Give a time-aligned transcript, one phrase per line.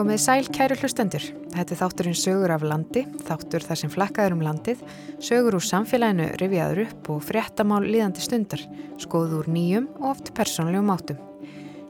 [0.00, 1.24] Komið sæl kæru hlustendur.
[1.52, 4.80] Þetta er þátturinn sögur af landi, þáttur þar sem flakkaður um landið,
[5.20, 8.62] sögur úr samfélaginu rifjaður upp og fréttamál líðandi stundar,
[8.96, 11.20] skoður úr nýjum og oft persónlegum áttum.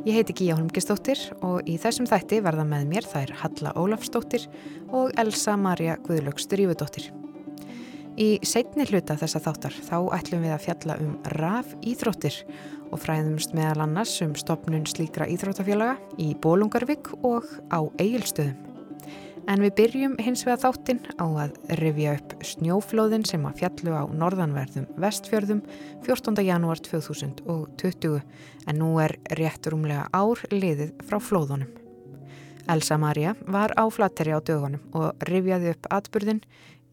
[0.08, 4.50] Ég heiti Gíja Holmgistóttir og í þessum þætti verða með mér þær Halla Ólafstóttir
[4.90, 7.12] og Elsa Maria Guðlökstur Ívedóttir.
[8.18, 12.42] Í setni hluta þessa þáttar þá ætlum við að fjalla um raf íþróttir
[12.90, 18.66] og fræðumst meðal annars um stopnun slíkra íþróttafélaga í Bólungarvik og á Egilstöðum.
[19.48, 24.04] En við byrjum hins vega þáttinn á að rifja upp snjóflóðin sem að fjallu á
[24.12, 25.62] norðanverðum vestfjörðum
[26.06, 26.42] 14.
[26.44, 31.70] janúar 2020 en nú er rétt rúmlega ár liðið frá flóðunum.
[32.70, 36.44] Elsa Maria var á flatteri á dögunum og rifjaði upp atbyrðin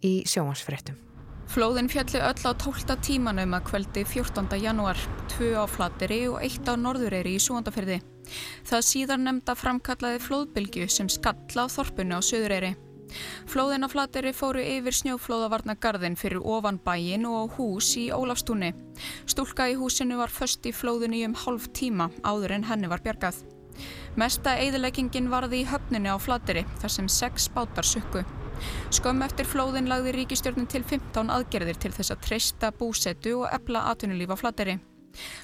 [0.02, 1.07] í sjómasfrettum.
[1.48, 2.98] Flóðin fjalli öll á 12.
[3.00, 4.58] tímanum að kvöldi 14.
[4.60, 5.00] janúar,
[5.32, 8.02] tvö á Flateri og eitt á Norðureyri í Súandaferði.
[8.68, 12.74] Það síðan nefnda framkallaði flóðbylgu sem skall á þorpunni á Suðureyri.
[13.48, 18.74] Flóðin á Flateri fóru yfir snjóflóðavarnagarðin fyrir ofan bæin og á hús í Ólafstúni.
[19.24, 23.40] Stúlka í húsinu var först í flóðinu um hálf tíma áður en henni var bjargað.
[24.20, 28.26] Mesta eðileggingin varði í höfninu á Flateri þar sem sex bátar sukku.
[28.94, 33.88] Skömm eftir flóðin lagði ríkistjórnum til 15 aðgerðir til þess að treysta búsetu og ebla
[33.92, 34.78] atvinnulíf á flatteri.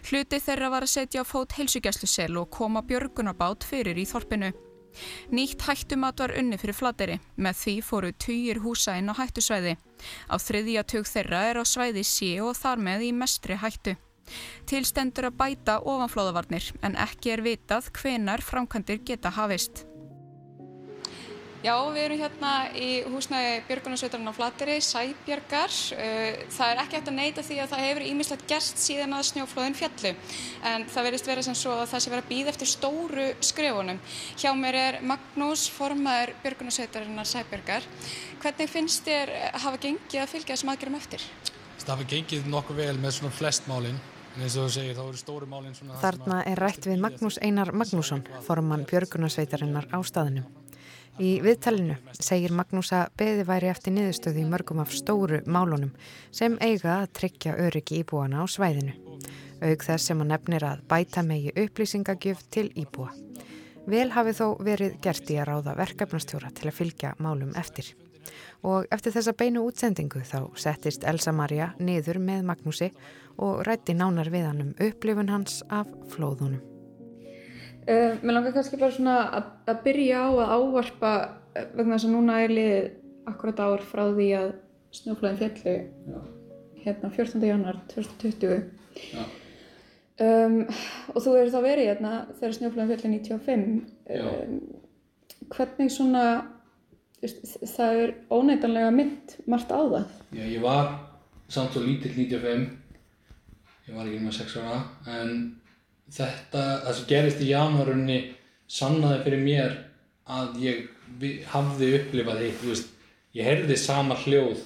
[0.10, 4.54] Hluti þeirra var að setja á fót heilsugjæslusel og koma björgunarbát fyrir í þorpinu.
[5.34, 9.76] Nýtt hættumat var unni fyrir flatteri, með því fóru týjir húsa inn á hættusvæði.
[10.30, 13.96] Á þriðja tug þeirra er á svæði sí og þar með í mestri hættu.
[14.70, 19.84] Tilstendur að bæta ofanflóðavarnir en ekki er vitað hvenar framkantir geta hafist.
[21.64, 25.72] Já, við erum hérna í húsnæði Björgunarsveitarinn á Flateri, Sæbjörgar.
[25.96, 29.22] Uh, það er ekki hægt að neyta því að það hefur ímislegt gerst síðan að
[29.30, 30.12] snjóflóðin fjallu.
[30.68, 34.02] En það verist vera sem svo að það sé verið að býða eftir stóru skrefunum.
[34.36, 37.88] Hjá mér er Magnús, formaður Björgunarsveitarinnar Sæbjörgar.
[38.44, 39.32] Hvernig finnst þér
[39.64, 41.24] hafa gengið að fylgja þessum aðgerðum eftir?
[41.78, 44.02] Það hafa gengið nokkuð vel með svona flest málinn.
[44.34, 44.98] Segir,
[46.02, 50.44] Þarna er rætt við Magnús Einar Magnússon, formann Björgunarsveitarinnar á staðinu.
[51.22, 55.92] Í viðtalinu segir Magnús að beði væri eftir niðurstöðu í mörgum af stóru málunum
[56.34, 58.96] sem eiga að tryggja öryggi íbúana á svæðinu.
[59.62, 63.14] Aug þess sem að nefnir að bæta megi upplýsingagjöf til íbúa.
[63.86, 67.94] Vel hafi þó verið gert í að ráða verkefnastjóra til að fylgja málum eftir.
[68.66, 72.90] Og eftir þessa beinu útsendingu þá settist Elsa Maria niður með Magnúsi
[73.38, 76.73] og rætti nánar við hann um upplifun hans af flóðunum.
[77.84, 81.14] Uh, eh, mér langar kannski bara svona að, að byrja á að ávarpa
[81.54, 82.86] eh, vegna þess að núna er liðið
[83.32, 84.50] akkurat ár frá því að
[84.94, 85.76] snjóflæðin fjallu
[86.14, 86.20] Já.
[86.84, 87.46] hérna 14.
[87.48, 88.64] januar 2020
[90.22, 90.58] um,
[91.14, 93.66] og þú eru þá verið hérna þegar snjóflæðin fjallu 95
[94.20, 94.60] um,
[95.54, 96.26] hvernig svona
[97.24, 100.08] það er óneitanlega mynd margt á það.
[100.36, 100.90] Já, ég var
[101.52, 102.66] samt svo lítill 95
[103.88, 104.80] ég var ekki með 6 ára
[105.20, 105.34] en
[106.14, 108.20] þetta, það sem gerist í janúarunni
[108.70, 109.76] sannaði fyrir mér
[110.30, 112.90] að ég hafði upplifað hitt, þú veist,
[113.38, 114.64] ég heyrði sama hljóð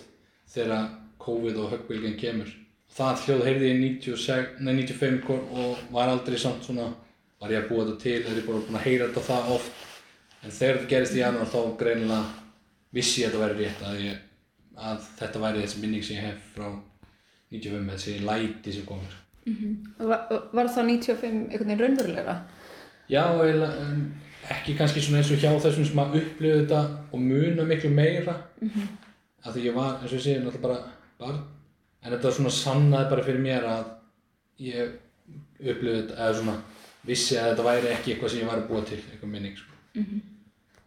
[0.54, 0.88] þegar
[1.24, 2.54] COVID og höggvilginn kemur.
[2.98, 6.88] Það hljóð heyrði ég 96, nei, 95 og var aldrei samt svona,
[7.42, 9.86] var ég að búa þetta til, er ég bara búin að heyra þetta það oft.
[10.44, 12.24] En þegar þetta gerist í janúar þá greinilega
[12.96, 14.20] vissi ég að þetta væri rétt, að, ég,
[14.88, 16.68] að þetta væri þessi minning sem ég hef frá
[17.52, 19.18] 95, þessi læti sem komur.
[19.48, 20.08] Mm -hmm.
[20.08, 22.42] var, var það 95 einhvern veginn raunverulega?
[23.10, 23.70] Já, eða,
[24.52, 26.82] ekki kannski svona eins og hjá þessum sem að upplifa þetta
[27.12, 28.88] og muna miklu meira mm -hmm.
[29.44, 30.80] af því ég var, eins og ég segi, náttúrulega bara
[31.20, 31.40] barn
[32.04, 33.84] en þetta var svona sannaði bara fyrir mér að
[34.60, 34.92] ég
[35.60, 36.58] upplifa þetta, eða svona
[37.04, 39.74] vissi að þetta væri ekki eitthvað sem ég var að búa til, eitthvað minning sko.
[39.94, 40.22] mm -hmm.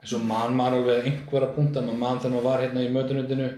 [0.02, 3.48] en svo mann maður alveg einhverja punta, mann mann þegar maður var hérna í mötunundinu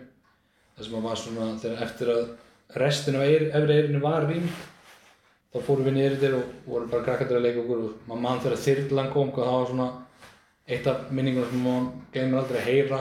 [0.76, 2.28] þar sem maður var svona, þegar eftir að
[2.74, 4.48] restin af efri eirinu var rým
[5.52, 8.43] þá fórum við niður þér og vorum bara krakkandur að leika okkur og maður mann
[8.44, 9.88] þegar þyrrlan kom og það var svona
[10.72, 13.00] eitt af minningunum sem maður glemir aldrei að heyra.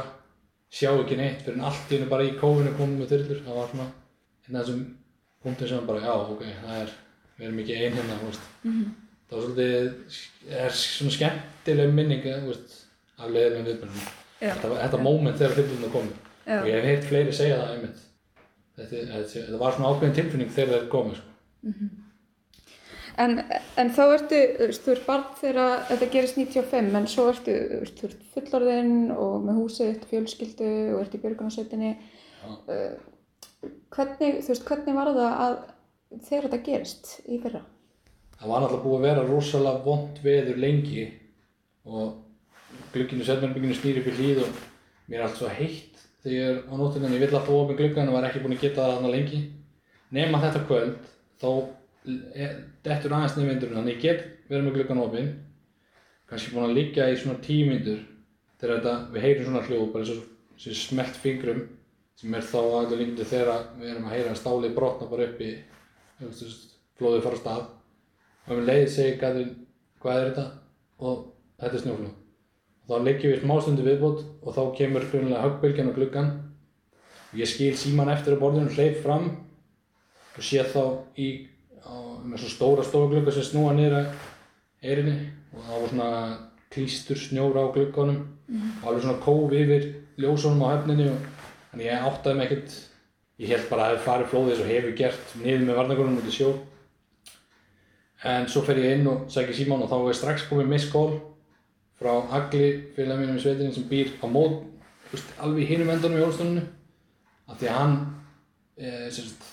[0.71, 3.59] Sjá ekki neitt fyrir en allt í hennu bara í kófinu komum með þyrrlur það
[3.59, 3.88] var svona
[4.48, 4.83] einn af þessum
[5.44, 6.94] punktum sem bara já ok, það er
[7.38, 8.89] við erum ekki einn hérna mm -hmm.
[9.27, 9.92] það var svolítið,
[10.47, 14.06] það er svona skemmtileg minning af leðilegum viðbjörnum
[14.39, 16.19] þetta, þetta moment þegar þyrrlunum komið
[16.59, 18.06] og ég hef heilt fleiri segja það einmitt.
[18.77, 21.36] Þetta, þetta, þetta var svona ákveðin tilfinning þegar er komið sko.
[21.62, 21.89] mm -hmm.
[23.19, 23.42] En,
[23.80, 24.40] en þá ertu,
[24.78, 27.58] þú ert barn þegar þetta gerist 95 en svo ertu,
[27.98, 31.92] þú ert fullorðinn og með húsið eftir fjölskyldu og ert í björgunarsveitinni.
[32.69, 35.58] Uh, hvernig, þú veist, hvernig var það að
[36.30, 37.63] þegar þetta gerist í fyrra?
[38.40, 41.06] Það var náttúrulega búið að vera rosalega vond veður lengi
[41.86, 44.64] og glugginu setnarbygginu snýr upp í hlýð og
[45.12, 48.18] mér er allt svo heitt þegar á nóttunni en ég vill alltaf opna gluggan og
[48.18, 49.42] var ekki búinn að geta það þarna lengi
[50.18, 50.98] nema þetta kvöld
[51.42, 51.50] þá
[52.06, 55.31] dettur aðeins niður vindurinn þannig ég get verið með gluggan opinn
[56.30, 58.00] kannski búinn að liggja í svona tíu mínútur
[58.62, 61.62] þegar þetta, við heyrum svona hljóð bara eins og smelt fingrum
[62.21, 65.51] sem er þá aðeins líkindi þegar við erum að heyra stálið brotna bara upp í
[67.00, 67.62] flóðið fara stað.
[68.47, 69.54] Og um leið segir Katrín
[70.01, 70.45] hvað er þetta?
[71.01, 71.24] Og
[71.62, 72.12] þetta er snjóflóð.
[72.81, 76.31] Og þá liggjum við smástundu viðbót og þá kemur grunnlega höggbylgjan á gluggan
[77.31, 79.30] og ég skil síman eftir á borðinu hleyp fram
[80.36, 80.83] og sé þá
[81.18, 81.30] í
[81.92, 84.14] á, með svona stóra stofuglugga sem snúa að
[84.82, 85.18] eirinni
[85.52, 86.12] og þá var svona
[86.72, 88.22] klístur snjóra á glugganum
[88.82, 89.88] og alveg svona kóf yfir
[90.22, 91.28] ljósunum á höfninni og
[91.72, 92.78] þannig ég áttaði mig ekkert
[93.42, 96.20] ég held bara að það hefði farið flóðið eins og hefur gert niður með varnagörnum
[96.22, 96.50] út í sjó.
[98.32, 101.16] En svo fer ég inn og sækir síman og þá er strax komið misskól
[102.02, 104.62] frá Agli félag mínum í sveitinni sem býr á mót
[105.42, 106.62] alveg í hinum endunum í hólstuninu
[107.50, 107.96] af því að hann
[108.78, 109.10] e,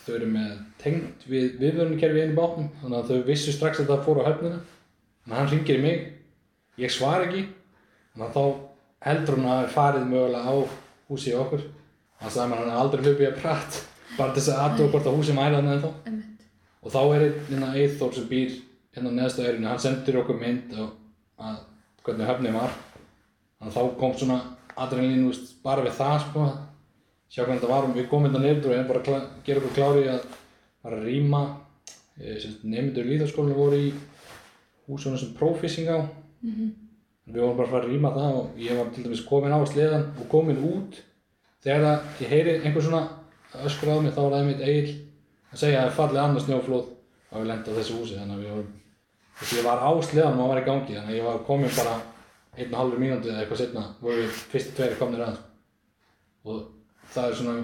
[0.08, 3.92] þau eru með tengt við viðvörunkerfi inn í bátnum þannig að þau vissu strax að
[3.92, 4.60] það fór á höfnina.
[5.24, 6.06] Þannig að hann ringir í mig.
[6.80, 7.44] Ég svar ekki.
[8.14, 8.44] Þannig að þá
[9.08, 10.56] heldur hún að hafi farið mögulega á
[11.10, 11.66] húsi í okkur.
[12.18, 13.80] Hann mér að hann hefði aldrei hlupið að prat
[14.16, 16.24] bara þess að aðtóa hvort að húsi mæla hann eða þá
[16.78, 18.54] og þá er einn hérna Eithor sem býr
[18.96, 20.84] hérna á neðstu eirinu, hann sendir okkur mynd á
[21.44, 21.58] að
[22.06, 22.76] hvernig höfnið var.
[23.58, 24.38] Þannig að þá kom svona
[24.78, 25.28] adrenalín
[25.64, 26.46] bara við það sko
[27.28, 27.88] sjá hvernig þetta var.
[27.88, 30.28] Og við komum hérna nefndur og hérna bara kla, gera okkur klári í að
[30.82, 31.42] fara að rýma
[32.18, 33.90] nefndur líðarskólinu voru í
[34.88, 35.98] húsunum sem prófissing á.
[37.28, 39.60] Við vorum bara að fara að rýma það og ég var til dæmis komin á
[39.68, 41.02] sleðan og komin út.
[41.62, 43.02] Þegar það, ég heyri einhver svona
[43.68, 44.94] öskur á mig þá var það einmitt Egil
[45.52, 46.86] að segja að það er fallið annars snjóflóð
[47.28, 48.18] og við lendið á þessu húsi.
[48.18, 48.74] Þannig að við vorum
[49.58, 50.96] ég var á sleðanum og hann var í gangi.
[50.96, 51.94] Þannig að ég var komin bara
[52.58, 55.38] einn og halvur mínúti eða eitthvað setna voru við fyrstu tveiri komnir að.
[56.48, 56.77] Og
[57.14, 57.56] það er svona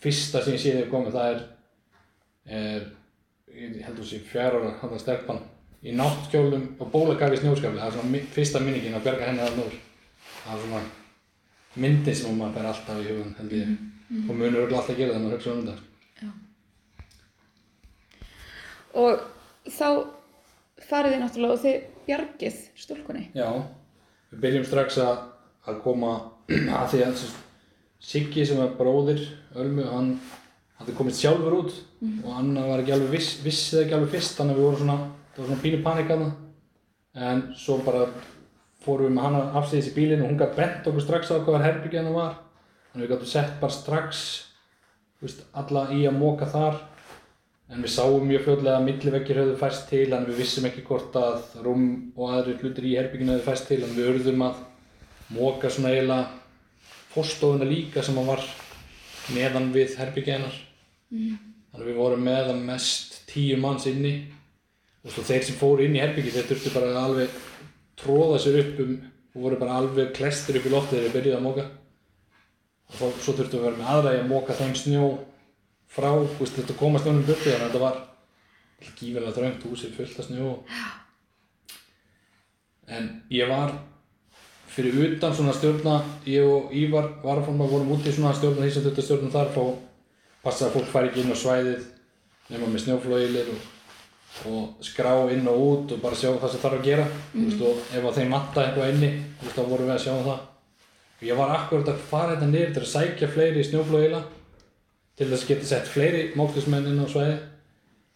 [0.00, 1.42] fyrsta sem ég sé ég komið það er,
[2.60, 2.86] er
[3.56, 5.42] ég held að sé fjara ára hann stelpan
[5.80, 9.60] í náttkjólum og bólagaf í snjóskafli það er svona fyrsta minningin að berga henni að
[9.60, 9.78] núr
[10.40, 10.82] það er svona
[11.78, 13.74] myndin sem maður ber alltaf í hugun held ég.
[14.10, 15.88] Og munur örugglega alltaf gera það maður hugsa um þetta
[19.00, 19.20] Og
[19.70, 19.88] þá
[20.88, 21.76] farið þið náttúrulega og þið
[22.08, 23.24] bjargið stúlkunni.
[23.38, 23.48] Já,
[24.32, 25.20] við byrjum strax að,
[25.70, 26.16] að koma
[26.80, 27.14] að því að
[28.00, 29.22] Siggi sem var bróðir
[29.60, 30.14] Ölmu, hann
[30.80, 31.74] hafði komist sjálfur út
[32.24, 34.98] og hann var ekki alveg viss, vissið ekki alveg fyrst þannig að við vorum svona,
[35.34, 36.22] það var svona pínu panik að
[37.14, 38.06] en svo bara
[38.84, 41.64] fórum við með hana afsýðis í bílinn og hún gæti bent okkur strax á hvað
[41.66, 42.38] herbyggja hennar var.
[42.90, 44.22] Þannig að við gætum sett bara strax
[45.20, 46.80] veist, alla í að móka þar.
[47.70, 51.14] En við sáum mjög fljótlega að milliveggir höfðu fæst til en við vissum ekki hvort
[51.18, 51.84] að rúm
[52.16, 54.64] og aðri hlutir í herbygginu höfðu fæst til en við urðum að
[55.36, 56.39] móka svona eiginlega
[57.10, 58.44] fórstofuna líka sem að var
[59.34, 60.58] neðan við herbyggja hennar.
[61.10, 64.14] Þannig að við vorum með að mest tíu manns inni
[65.04, 67.40] og þeir sem fóru inn í herbyggi þeir þurftu bara að alveg
[68.00, 68.94] tróða sér upp um
[69.30, 71.66] og voru bara alveg klestir upp í loftið þegar við byrjuði að móka.
[72.90, 75.10] Og þá, svo þurftu við að vera með aðra í að móka þeim snjó
[75.90, 78.00] frá, veist, þetta komast snjónum burti þannig að þetta var
[78.98, 80.50] gífilega þröngt húsið fullt af snjó
[82.90, 83.74] en ég var
[84.70, 85.96] fyrir utan svona stjórna
[86.30, 89.62] ég og Ívar varaforma vorum úti í svona stjórna því sem þetta stjórna þar fá
[90.44, 91.84] passa að fólk fari ekki inn á svæðið
[92.50, 93.64] nema með snjóflóilir og,
[94.50, 97.64] og skrá inn og út og bara sjá það sem þarf að gera mm veist,
[97.66, 99.10] og ef að þeim matta eitthvað inni
[99.42, 100.46] þá vorum við að sjá um það.
[101.20, 104.22] Og ég var akkurat að fara hérna niður til að sækja fleiri snjóflóila
[105.18, 107.36] til þess að geta sett fleiri móktismenn inn á svæði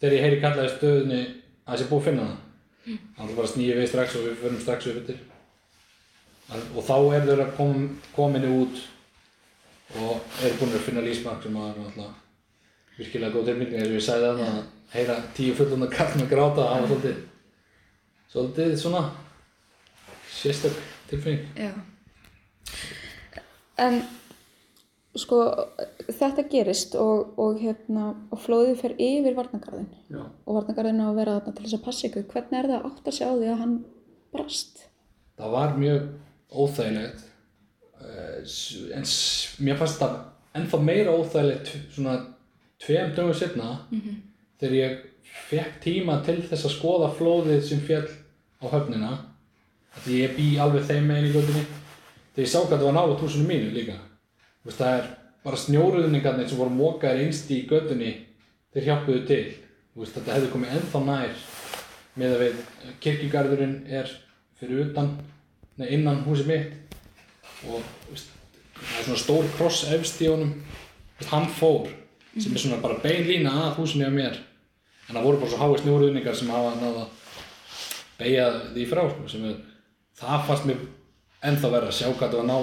[0.00, 2.40] þegar ég heyri kallaði stöðunni að þessi búið að finna það
[3.18, 5.33] þannig bara snýja við strax og við förum strax upp yfir
[6.52, 7.84] og þá er þau að kom,
[8.14, 8.80] kominni út
[10.00, 14.04] og eru búin að finna lísmark sem var alltaf virkilega góð tilmynding eins og ég
[14.04, 17.22] sagði þannig að heyra tíu fullunda kall með gráta það var svolítið
[18.34, 19.02] svolítið svona
[20.34, 20.78] sérstök
[21.10, 21.72] tilfinning Já.
[23.80, 24.02] En
[25.18, 25.40] sko
[26.10, 30.22] þetta gerist og, og hérna og flóðið fer yfir varnagarðin Já.
[30.26, 32.26] og varnagarðin á að vera þarna til þess að passa ykkur.
[32.30, 33.76] Hvernig er það að átta sig á því að hann
[34.34, 34.84] brast?
[35.38, 36.06] það var mjög
[36.54, 37.24] óþægilegt
[38.00, 39.08] eh, en
[39.66, 40.20] mér fannst það
[40.54, 42.18] ennþá meira óþægilegt svona
[42.82, 43.72] tveim dögum setna
[44.60, 45.02] þegar ég
[45.48, 48.06] fekk tíma til þess að skoða flóðið sem fjall
[48.62, 49.12] á höfnina.
[50.04, 53.18] Því ég bý alveg þeim megin í göttunni þegar ég sá hvað það var náðu
[53.20, 53.98] túsunum mínu líka.
[54.62, 55.10] Þú veist, það er
[55.44, 58.14] bara snjóruðningarnir sem voru mókaðir einst í göttunni
[58.74, 59.44] þeir hjálpuðu til.
[59.94, 61.44] Þú veist, þetta hefði komið ennþá nær
[62.14, 62.58] með að við
[63.04, 64.10] kirkjugarðurinn er
[64.58, 65.14] fyrir utan
[65.80, 66.96] nei, innan húsið mitt.
[67.70, 68.32] Og veist,
[68.78, 70.54] það er svona stór kross efst í honum.
[71.18, 71.90] Veist, hann fór
[72.34, 74.40] sem er svona bara bein lína að húsinu á mér.
[75.08, 77.04] En það voru bara svo hái snjóruðningar sem hafa náða
[78.18, 79.58] beigja því frá sko, sem er,
[80.18, 80.82] það fannst mér
[81.44, 82.56] ennþá verið að sjá hvað það var ná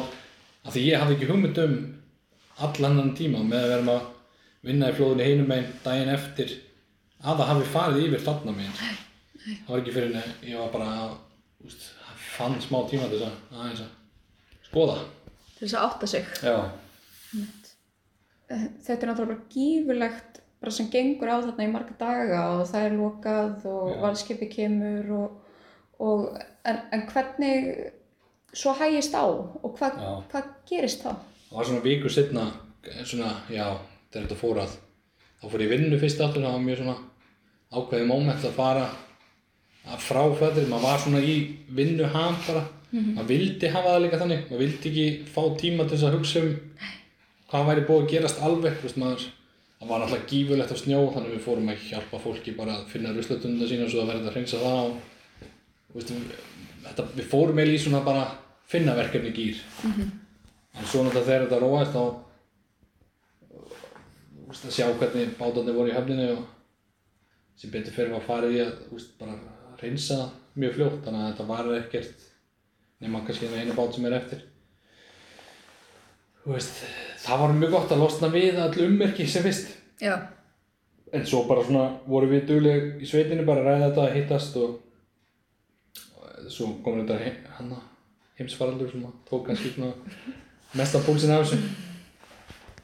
[0.62, 1.78] af því ég hafði ekki hugmynd um
[2.66, 4.10] allan annan tíma með að vera að
[4.68, 6.54] vinna í flóðunni hinum einn daginn eftir
[7.22, 9.00] að það hafi farið yfir þarna megin.
[9.42, 11.14] Það var ekki fyrir en ég var bara að
[12.42, 13.88] fann smá tíma til þess að
[14.68, 14.98] skoða
[15.58, 16.26] til þess að átta sig.
[16.44, 16.58] já,
[18.52, 22.84] Þetta er náttúrulega bara gífurlegt bara sem gengur á þarna í marga daga og það
[22.88, 25.38] er lokað og valskipi kemur og,
[26.04, 26.26] og
[26.68, 27.70] en, en hvernig
[28.54, 30.12] svo hægist á og hvað, Já.
[30.34, 31.14] hvað gerist þá?
[31.48, 32.44] það var svona viku setna
[33.08, 33.66] svona, já,
[34.12, 34.76] þegar þetta fór að
[35.42, 36.98] þá fór ég í vinnu fyrst aftur það var mjög svona
[37.72, 38.86] ákveðið móment að fara
[39.90, 41.36] að frá fötur maður var svona í
[41.74, 42.68] vinnu ham bara.
[42.92, 44.42] Maður vildi hafa það líka þannig.
[44.50, 46.52] Maður vildi ekki fá tíma til þess að hugsa um
[47.52, 49.24] hvað væri búið að gerast alveg þú veist, maður,
[49.80, 53.12] það var náttúrulega gífurlegt af snjó þannig við fórum að hjálpa fólki bara að finna
[53.16, 56.14] ruslutunda sína svo að verða að hreinsa það og veist,
[56.86, 58.24] þetta, við fórum eiginlega í svona bara
[58.72, 62.04] finna verkefni gýr en svo náttúrulega þegar þetta róaðist þá
[64.48, 66.46] veist, að sjá hvernig bátarnir voru í höfninu og
[67.60, 69.36] sem betur fyrir var farið í að veist, bara
[69.82, 70.18] reynsa
[70.60, 72.28] mjög fljótt þannig að þetta var ekkert
[73.02, 74.44] nema kannski einu bát sem er eftir.
[76.46, 76.84] Veist,
[77.22, 79.78] það var mjög gott að losna við all ummerki sem fyrst.
[80.02, 80.16] Já.
[81.12, 84.56] en svo bara svona voru við dugleg í sveitinu bara að ræða þetta að hittast
[84.62, 84.78] og,
[86.16, 87.82] og svo kom þetta he hana,
[88.40, 89.92] heimsfaraldur sem að tók kannski svona
[90.80, 91.60] mesta púlsinn af þessu.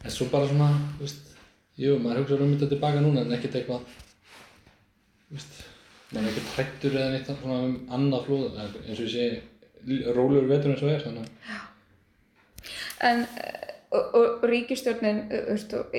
[0.04, 1.32] En svo bara svona, þú veist
[1.80, 3.98] jú, maður hugsa um þetta tilbaka núna en ekkert eitthvað
[5.32, 5.58] veist,
[6.12, 10.52] maður er ekkert hrættur eða neitt svona um annað flóð eins og ég segi rólegur
[10.52, 11.32] vetur eins og er þannig
[13.08, 15.52] En eh, og, og, ríkistjórnin eh,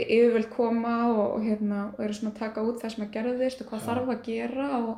[0.03, 3.63] yfirvöld koma og, og, hérna, og eru svona að taka út það sem að gerðist
[3.63, 4.97] og hvað þarf að gera og,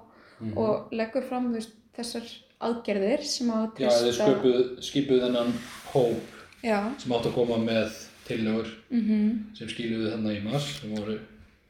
[0.57, 3.83] og leggur fram veist, þessar aðgerðir sem að
[4.17, 5.53] sköpuð, skipuð þennan
[5.93, 6.79] hóp Já.
[7.01, 7.99] sem átt að koma með
[8.29, 11.17] tillögur Mm sem skiluðu þarna í mars sem voru,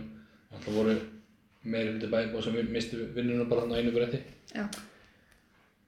[0.53, 0.97] alltaf voru
[1.63, 4.21] meiri hluti bæði sem við mistu vinnuna bara þarna á einu bretti
[4.55, 4.65] Já.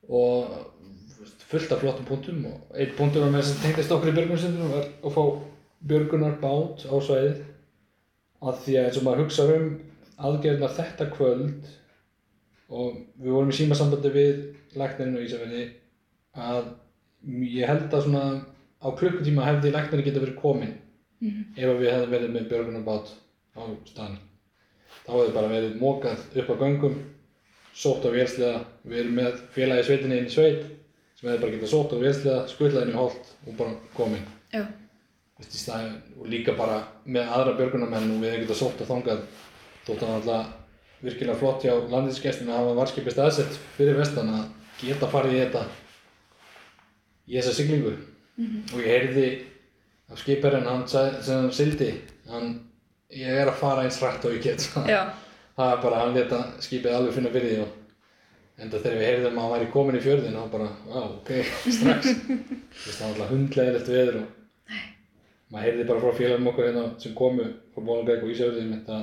[0.09, 0.37] og
[1.51, 4.75] fullt af flottum punktum og einn punktur var með þess að tengdist okkur í björgunarsendunum
[4.75, 5.25] var að fá
[5.91, 7.43] björgunarbát á svæðið
[8.45, 9.69] að því að eins og maður hugsa um
[10.29, 11.73] aðgerðnar þetta kvöld
[12.75, 14.43] og við vorum í símasambandi við
[14.79, 15.65] læknirinn og Ísafjörði
[16.45, 16.71] að
[17.55, 18.25] ég held að svona
[18.85, 20.77] á klukkutíma hefði læknirinn geta verið komin
[21.25, 23.11] ef að við hefðum verið með björgunarbát
[23.57, 24.21] á staðan
[25.05, 27.01] þá hefði bara verið mókað upp á göngum
[27.75, 30.63] sótt á vélsliða við erum með félagi sveitinni inn í sveit
[31.19, 34.27] sem hefði bara getað sótt á vélsliða skutlað inn í holt og bara komin
[35.43, 39.25] staðinn, og líka bara með aðra björgunarmenn og við hefum getað sótt á þangað.
[39.85, 40.53] Þótt hann alltaf
[41.05, 44.45] virkilega flott hjá landinskestin að hafa varskipi staðsett fyrir vestan að
[44.81, 45.65] geta farið í þetta
[47.29, 47.93] í þessa siglingu
[48.39, 49.27] og ég heyrði
[50.11, 51.91] hann sagði, sem hann sildi
[52.29, 52.51] hann,
[53.15, 55.13] ég er að fara eins hrætt og ég get Já.
[55.57, 59.39] það er bara, hann leta skipið alveg finna fyrir því og enda þegar við heyrðum
[59.39, 61.31] að hann væri komin í fjörðin þá bara, já, ok,
[61.79, 62.13] strax.
[62.75, 64.27] Það var alltaf hundlegilegt veður og
[65.51, 69.03] maður heyrði bara frá félagum okkur hérna sem komu frá Bónabæk og Ísafjörði með þetta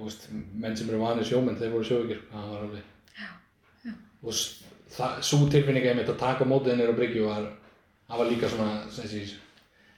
[0.00, 2.84] veist, menn sem eru vanið sjómenn, þeir voru sjóvíkir alveg
[4.20, 7.46] og svo tilfinning einmitt að taka mótið henni á bryggju var,
[8.10, 9.22] það var líka svona, sem sé,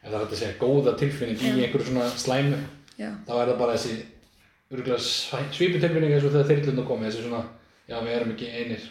[0.03, 2.59] ef það er hægt að segja, góða tilfinning í einhverju svona slæmu
[3.27, 3.99] þá er það bara þessi
[4.73, 4.99] örgulega
[5.53, 7.43] sviputilfinning eins og þegar þyrlunum komi þessi svona,
[7.89, 8.85] já við erum ekki einir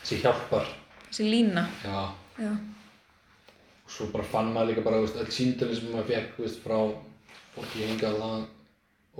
[0.00, 0.68] þessi hjálpar.
[1.10, 1.66] Þessi lína.
[1.84, 2.00] já,
[2.40, 2.50] Já.
[3.84, 6.78] og svo bara fann maður líka bara öll síndalinn sem maður fekk frá
[7.56, 8.40] fólki hingað það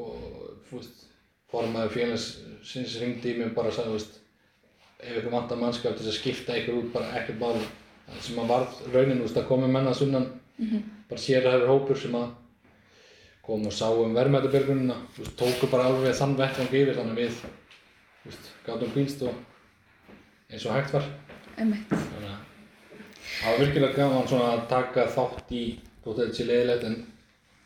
[0.00, 0.24] og
[0.68, 1.04] þú veist,
[1.50, 4.00] formaður félagsins ringdi í mig og bara sagði,
[5.00, 7.64] ef ykkur vantar mannskap til að skipta ykkur út bara ekkert það
[8.20, 10.26] sem að varð raunin, þú veist, að komi menna sunnan
[11.08, 12.28] bara sérhæfur hópur sem að
[13.42, 17.22] kom og sá um verðmætabjörgunina þú veist, tóku bara alveg þann vettvang yfir þannig að
[17.22, 17.38] við,
[18.22, 19.34] þú veist, gátum hvílst og
[20.50, 21.06] eins og hægt var
[21.56, 21.88] Einmitt.
[21.88, 22.38] þannig að
[23.40, 25.64] það var virkilega gaman svona að taka þátt í
[26.04, 26.98] þótt þetta sé leiðilegt en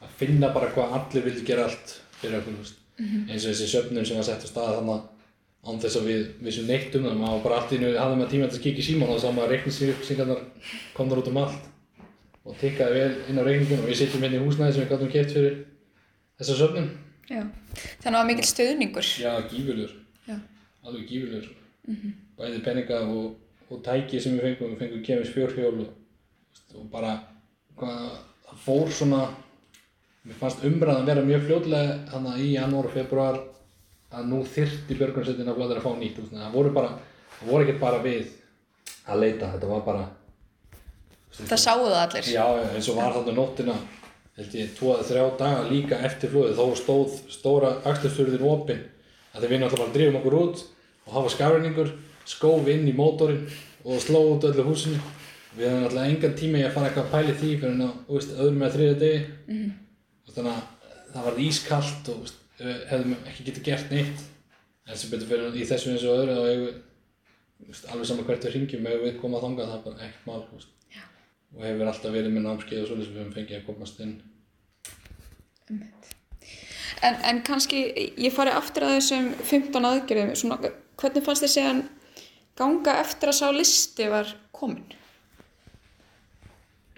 [0.05, 2.81] að finna bara hvað allir vildi gera allt fyrir okkur, þú veist.
[3.01, 5.14] eins og þessi söfnun sem var sett á stað þannig
[5.65, 8.19] án þess að við vissum neitt um það, maður var bara allt í einu hafði
[8.19, 10.43] maður tíma til að kíkja í síman og þá maður reikningsupplýsingarnar
[10.97, 11.71] komnar út um allt
[12.45, 15.13] og tikkaði vel inn á reikningin og við sitjum hérna í húsnæði sem við gáttum
[15.15, 15.55] keft fyrir
[16.41, 16.91] þessa söfnun.
[17.31, 17.41] Já.
[18.05, 19.09] Þannig að mikil stöðningur.
[19.23, 19.95] Já, gífurlur.
[20.85, 21.47] Alveg gífurlur.
[21.89, 22.13] Mm -hmm.
[22.37, 23.37] Bæði peninga og,
[23.71, 27.15] og tæki sem við fengum, við fengum kemist fjórhjól og, bara
[27.77, 28.11] hvað,
[28.45, 29.23] það fór svona,
[30.25, 33.41] mér fannst umræðan vera mjög fljóðlega þannig í janúar februar
[34.15, 36.21] að nú þyrtti björgunarsveitin að bláður að fá nýtt.
[36.31, 36.93] Það voru bara,
[37.39, 38.31] það voru ekki bara við
[39.05, 40.05] að leita, þetta var bara
[41.35, 42.27] Það sáu það allir.
[42.31, 43.75] Já, eins og var þarna nóttina
[44.39, 48.83] held ég, tvo eða þrjá daga líka eftir flóðið, þó stóð stóra axtursturðin opinn,
[49.33, 50.63] að þeir vinna alltaf bara að drifum okkur út
[51.05, 51.93] og hafa skafræningur,
[52.31, 53.45] skóf inn í mótorinn
[53.85, 55.01] og sló út öllu húsinu.
[55.55, 57.91] Við hefum alltaf engan tíma í að fara eitthvað að pæli því fyrir en á,
[58.09, 59.21] veist, öðrum með þriða degi.
[59.47, 59.75] Mm -hmm.
[60.35, 60.63] Þannig að
[61.15, 64.25] það var ískallt og hefðum ekki getið gert neitt.
[64.85, 66.75] En sem betur fyrir í þessu eins og öðru þá hefur
[67.95, 70.43] alveg saman hvert við ringjum hefur við komað þangað, það er bara ekkert mál.
[71.55, 74.15] Og hefur alltaf verið með námskeið og svolítið sem við höfum fengið að komast inn.
[77.05, 77.81] En, en kannski,
[78.21, 81.83] ég fari aftur að þessum 15 aðgerðum, svona, hvernig fannst þið segjan
[82.59, 84.85] ganga eftir að sá listi var komin?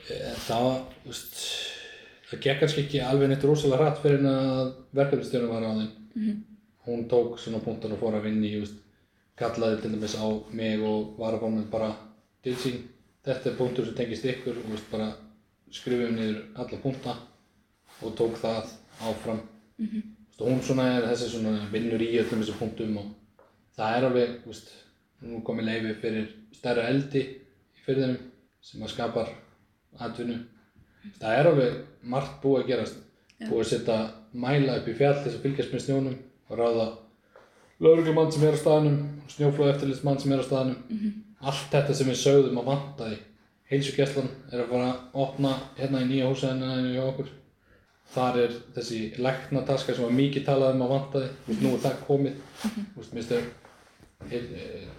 [0.07, 0.69] Eh, það,
[1.03, 1.41] þú veist,
[2.31, 5.91] það gekk kannski ekki alveg neitt rosalega hratt fyrir en að verkefnistjónum var á þeim.
[6.15, 6.43] Mm -hmm.
[6.87, 8.79] Hún tók svona punktan og fór að vinni, veist,
[9.37, 11.91] kallaði til dæmis á mig og var að mig bara
[12.43, 12.79] til sín
[13.27, 15.13] þetta er punktur sem tengist ykkur og veist, bara
[15.71, 17.17] skrifum niður alla punkta
[18.03, 18.65] og tók það
[19.09, 19.41] áfram
[19.79, 20.03] mm -hmm.
[20.27, 23.07] veist, hún svona er þessi svona vinnur í öllum þessu punktum og
[23.77, 24.31] það er alveg
[25.23, 27.23] nú komið leiði fyrir stærra eldi
[27.77, 28.19] í fyrðinum
[28.61, 29.29] sem að skapar
[29.99, 30.39] atvinnu
[31.21, 33.03] það er alveg margt búið að gerast.
[33.37, 33.51] Ja.
[33.51, 33.99] búið að setja
[34.33, 36.15] mæla upp í fjall þess að fylgjast með snjónum
[36.49, 36.87] og ráða
[37.85, 38.97] lauruglumann sem er á staðnum
[39.29, 40.79] snjóflóð eftirlitsmann sem er á staðnum.
[40.89, 43.19] Mm -hmm allt þetta sem við sögðum að vantaði
[43.71, 47.33] heilsugjastlan er að fara að opna hérna í nýja húsæðinu hjá okkur.
[48.15, 51.97] Þar er þessi læknataska sem var mikið talað um að vantaði veist, nú er það
[52.07, 52.37] komið.
[52.63, 53.41] Þú veist, minnst þau
[54.31, 54.43] þú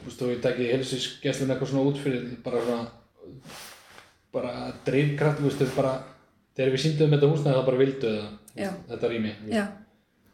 [0.04, 2.84] veist, þú tekið heilsugjastlun eitthvað svona út fyrir bara svona
[4.38, 4.54] bara
[4.88, 5.94] dreifkraft, þú veist, þau bara
[6.58, 8.32] þegar við síndum þetta húsnæði það bara vildu það,
[8.92, 9.34] þetta rými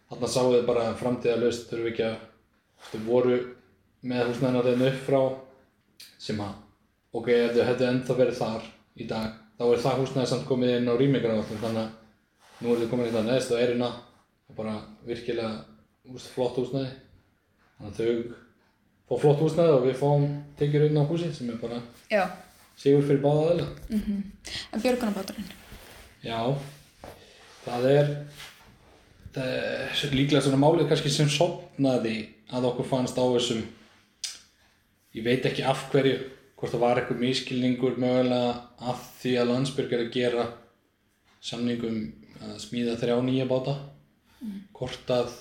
[0.10, 2.16] þannig að sáu þau bara framtíða löst þurfu ekki að,
[2.84, 3.40] veist, voru
[4.04, 5.22] með húsnæðina þeirra upp frá
[6.24, 6.54] sem að,
[7.16, 8.70] ok, ef þau hefðu ennþá verið þar
[9.04, 12.82] í dag, þá er það húsnæði samt komið inn á rýmingaráðum, þannig að nú er
[12.84, 13.90] þau komin í það neðst og erina
[14.50, 14.76] og bara
[15.08, 15.52] virkilega
[16.14, 16.92] úst, flott húsnæði.
[17.80, 18.42] Þannig að þau
[19.10, 20.26] fá flott húsnæði og við fáum
[20.60, 21.80] tekjur inn á húsi sem er bara
[22.12, 22.24] Já.
[22.80, 23.68] Sigur fyrir báða aðeila.
[23.90, 24.22] Mm -hmm.
[24.74, 25.52] En björgunarbáturinn?
[26.24, 26.58] Já,
[27.66, 28.08] það er,
[29.34, 33.64] það er líklega svona málið kannski sem sopnaði að okkur fannst á þessum
[35.14, 36.18] ég veit ekki af hverju
[36.58, 40.46] hvort það var eitthvað miskilningur mögulega af því að Landsbjörg er að gera
[41.44, 41.98] samningum
[42.44, 43.76] að smíða þrjá nýja báta
[44.40, 44.62] mm.
[44.78, 45.34] hvort að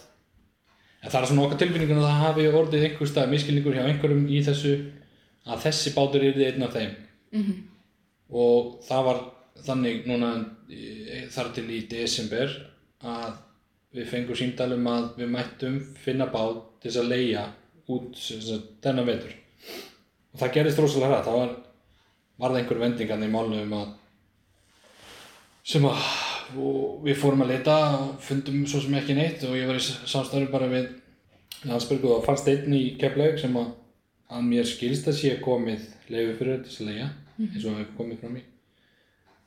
[1.02, 4.26] en það er svona okkar tilfinningun að það hafi orðið einhver stað miskilningur hjá einhverjum
[4.28, 4.74] í þessu
[5.46, 6.92] að þessi bátur er einn af þeim
[7.32, 7.62] mm -hmm.
[8.30, 9.22] og það var
[9.66, 10.32] þannig núna
[11.30, 12.52] þar til í desember
[13.02, 13.32] að
[13.92, 17.44] við fengum síndalum að við mættum finna bát til þess að leia
[17.92, 18.16] út
[18.82, 19.34] þennan vetur
[20.32, 21.56] og það gerist rosalega hrætt það var,
[22.38, 23.90] var það einhver vendingan í málunum um að
[25.72, 26.00] sem að
[27.06, 30.50] við fórum að leta og fundum svo sem ekki neitt og ég var í samstæðu
[30.52, 30.90] bara við
[31.68, 33.68] Landsberg og fannst einn í Keflaug sem að,
[34.34, 37.21] að mér skilst að sé komið leiði fyrir leia mhm.
[37.48, 38.48] Eins og hefur komið frá mér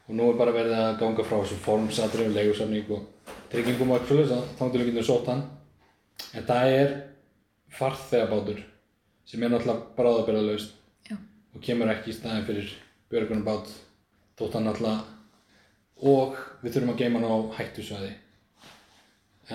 [0.06, 4.00] og nú er bara verið að ganga frá þessu formsadrið og leigursamning og tryggingum og
[4.00, 5.44] eitthvað þá til við getum sótt hann.
[6.38, 6.92] En það er
[7.76, 8.60] farþegabátur
[9.26, 10.76] sem er náttúrulega bráðabirðalaust
[11.56, 12.74] og kemur ekki í staðin fyrir
[13.10, 13.72] björgunum bát
[14.38, 15.02] þótt hann náttúrulega
[16.06, 18.12] og við þurfum að geima hann á hættusvæði.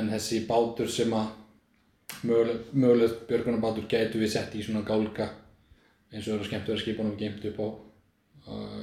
[0.01, 1.31] En þessi bátur sem að
[2.27, 5.29] mögulegt björgunum bátur getur við sett í svona gálka
[6.11, 7.67] eins og það er skemmt að vera skipunum geimt upp á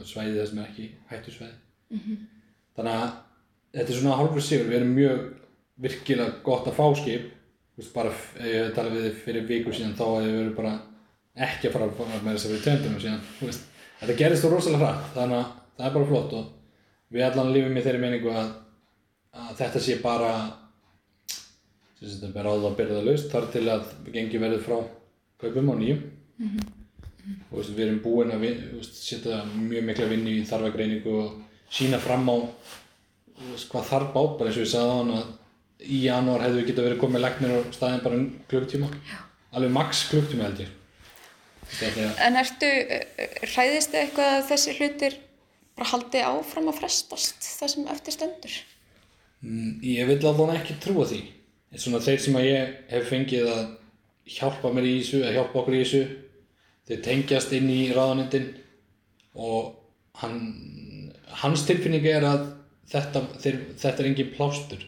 [0.08, 1.56] svæði þess með ekki hættusvæði
[1.90, 2.28] mm -hmm.
[2.76, 3.10] þannig að
[3.78, 5.24] þetta er svona hálfur sigur, við erum mjög
[5.78, 7.26] virkilega gott að fá skip
[7.78, 10.56] veist, bara ef ég hef talað við þið fyrir viku síðan þá hefur við verið
[10.60, 10.76] bara
[11.48, 13.66] ekki að fara að fara með þess að við töndum síðan, veist,
[14.00, 16.46] þetta gerist þú rosalega hrætt þannig að það er bara flott og
[17.14, 18.50] við allan lífum í þeirri meiningu að,
[19.34, 20.32] að þetta sé bara
[21.98, 24.78] sem þetta er áður að byrja það laust þar til að við gengjum verið frá
[25.42, 26.77] kaupum á nýjum mm -hmm.
[27.50, 31.36] Og veist, við erum búin að veist, setja mjög mikla vinni í þarfagreiningu og
[31.74, 32.38] sína fram á
[33.68, 36.70] hvað þarf bát bara eins og ég sagði á hann að í janúar hefðu við
[36.72, 38.90] getið verið komið legnir á staðin bara um klukktíma
[39.54, 40.74] alveg maks klukktíma held ég
[42.24, 42.68] En ertu
[43.44, 45.18] hræðist þið eitthvað að þessi hlutir
[45.78, 48.54] bara haldi áfram að frestast það sem eftir stendur?
[49.44, 51.20] Mm, Ég vil alveg ekki trúa því.
[51.74, 53.66] En svona þeir sem að ég hef fengið að
[54.38, 56.02] hjálpa mér í þessu, að hjálpa okkur í þessu,
[56.88, 58.48] þeir tengjast inn í ráðanindin
[59.38, 59.74] og
[60.22, 60.40] hann,
[61.42, 62.46] hans tilfinning er að
[62.92, 64.86] þetta, þeir, þetta er engin plástur.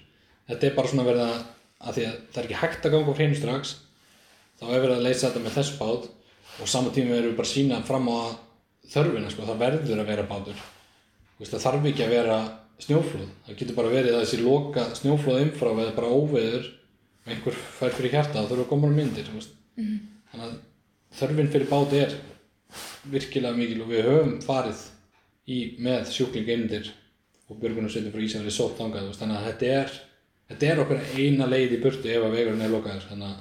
[0.50, 1.42] Þetta er bara svona verið að,
[1.80, 3.76] að því að það er ekki hægt að ganga á hreinu strax,
[4.60, 6.08] þá er verið að leysa þetta með þess bát
[6.60, 8.20] og saman tíma erum við bara sína fram á
[8.90, 10.64] þörfina, sko, það verður að vera bátur.
[11.40, 12.40] Veist, það þarf ekki að vera
[12.84, 13.30] snjóflóð.
[13.46, 17.96] Það getur bara verið að þessi loka snjóflóð umfrá eða bara óveður og einhver fær
[17.96, 19.30] fyrir hjarta þá þurfa að koma á myndir.
[19.36, 19.54] veist.
[19.78, 20.58] Þannig að
[21.18, 22.16] þörfin fyrir bát er
[23.10, 24.86] virkilega mikil og við höfum farið
[25.50, 26.92] í með sjúkling eindir
[27.50, 29.10] og björgunarsveitin frá Ísafjörði sótt þangað.
[29.18, 29.96] Þannig að þetta er,
[30.52, 33.08] þetta er okkur eina leið í burtu ef að vegurinn er lokaður.
[33.10, 33.40] Þannig að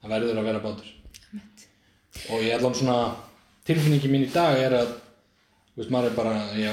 [0.00, 0.92] það verður að vera bátur.
[2.32, 2.98] Og ég ætla svona
[3.68, 4.94] tilfinningi mín í dag er að
[5.76, 6.72] veist, maður er bara, já,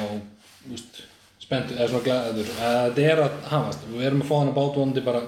[0.69, 1.01] veist,
[1.43, 3.85] spennt, eða svona glæður, að þetta er að hafast.
[3.91, 5.21] Við erum að fá hann að bát vonandi bara,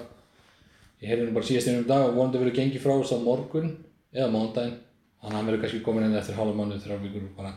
[1.02, 3.70] ég heyrði nú bara síðast einum dag og vonandi verið gengið frá þess að morgun
[4.12, 4.80] eða mándaginn.
[5.22, 7.52] Þannig að hann verður kannski komin inn eftir hálfa mánuð, þrjár vikur bara,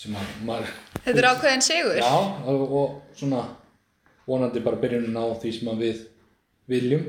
[0.00, 0.70] sem að maður,
[1.04, 1.98] Þetta er ákveðin sigur.
[2.00, 2.12] já,
[2.48, 3.42] og, og svona
[4.26, 6.00] vonandi bara byrjunin á því sem að við
[6.72, 7.04] viljum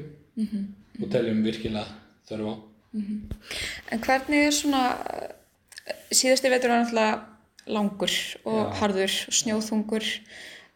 [0.99, 1.85] og teljum virkilega
[2.27, 2.53] þörf á.
[3.91, 4.81] En hvernig er svona,
[5.11, 7.23] eh, síðasti vetur var náttúrulega
[7.67, 8.13] langur
[8.45, 8.73] og Já.
[8.81, 10.05] harður og snjóþungur,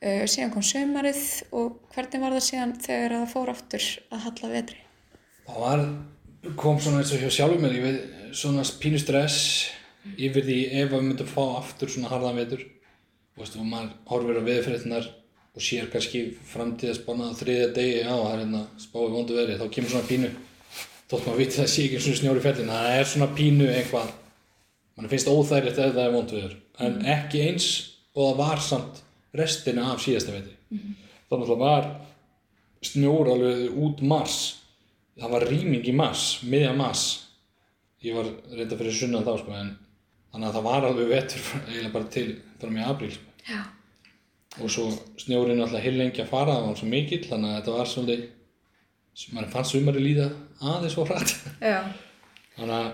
[0.02, 4.50] uh, síðan kom sömarið og hvernig var það síðan þegar það fór aftur að halla
[4.56, 4.80] vetri?
[5.46, 5.84] Það var,
[6.56, 8.02] kom svona eins og hjá sjálfum mér, ég veit,
[8.38, 9.70] svona pínu stress
[10.18, 12.62] yfir því ef við myndum fá aftur svona harðan vetur.
[13.34, 15.10] Þú veist, og maður horfir á veðurfréttinar
[15.56, 19.74] og sér kannski framtíðaspána á þriðja degi, já, það er hérna spáði vondu veðri, þá
[19.76, 20.32] kemur svona pínu,
[21.10, 24.12] þótt maður viti það sé ekki svona snjóri fjallin, það er svona pínu eitthvað,
[24.96, 27.70] mann finnst óþægilegt ef það er vondu veður, en ekki eins
[28.14, 29.02] og það var samt
[29.40, 30.56] restina af síðasta vetri.
[31.30, 31.90] Þannig að það var
[32.90, 34.38] snjór alveg út mars,
[35.20, 37.08] það var rýming í mars, miðja mars
[38.06, 39.74] ég var reynda fyrir sunnan þá sko en
[40.32, 42.28] þannig að það var alveg vetur eiginlega bara til
[42.62, 43.62] fram í apríl sko.
[44.60, 44.90] Og svo
[45.22, 48.28] snjórinn alltaf heil lengi að fara, það var svo mikill þannig að þetta var svolítið
[49.36, 50.30] mann fannst sumari líða
[50.64, 51.84] aðeins svo hratt Já.
[52.56, 52.90] þannig að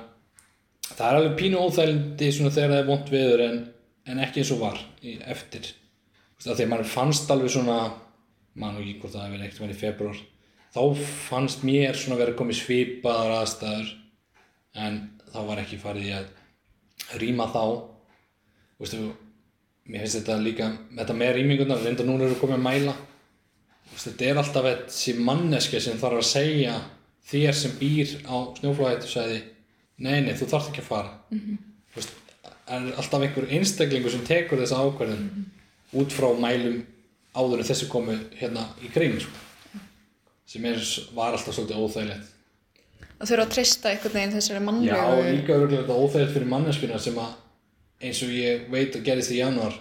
[0.86, 3.60] það er alveg pínu óþælindi svona þegar það er vont veður en,
[4.10, 5.70] en ekki eins og var í, eftir
[6.46, 7.78] að mann fannst alveg svona
[8.56, 10.24] mann og ekki hvort það hefur ekkert verið í februar
[10.76, 10.82] þá
[11.30, 13.94] fannst mér svona verið komið svipaðar aðstæður
[14.76, 15.00] en
[15.32, 17.64] þá var ekki farið í að rýma þá.
[18.80, 19.02] Veistu,
[19.88, 22.96] mér finnst þetta líka þetta með rýminguna, reynda núna eru komið að mæla.
[23.86, 26.76] Þú veist, þetta er alltaf þessi manneska sem þarf að segja
[27.30, 29.42] þér sem býr á snjóflóðhættu sagði,
[29.98, 31.14] nei, nei, þú þarft ekki að fara.
[31.32, 31.58] -hmm.
[31.94, 32.16] þú veist,
[32.66, 35.46] er alltaf einhver einstaklingur sem tekur þessa ákvörðin
[35.96, 36.82] út frá mælum
[37.36, 39.44] áður en þessi komu hérna í kring sko.
[40.46, 40.82] sem er,
[41.14, 42.35] var alltaf svolítið óþægilegt
[43.16, 45.04] Það þurfa að treysta einhvern veginn þessari Já, mannlegu.
[45.12, 47.36] og líka örgulega þetta óþægilegt fyrir manneskuna sem að
[48.06, 49.78] eins og ég veit að gerist í januar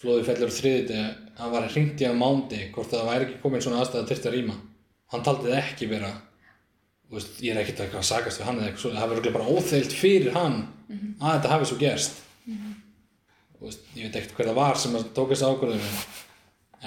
[0.00, 1.04] flóði fellur þriðið
[1.40, 4.34] hann var hringt í hann mándi hvort það væri ekki komin svona aðstæða til að
[4.36, 4.56] rýma
[5.12, 6.10] hann taldi það ekki vera
[7.10, 9.36] veist, ég er ekkert eitthvað að sagast við hann eða eitthvað svo, það var örgulega
[9.38, 10.58] bara óþægilt fyrir hann
[11.20, 15.08] að þetta hafi svo gerst þú veist, ég veit ekkert hver það var sem að
[15.16, 15.88] tók þessi ákvörðum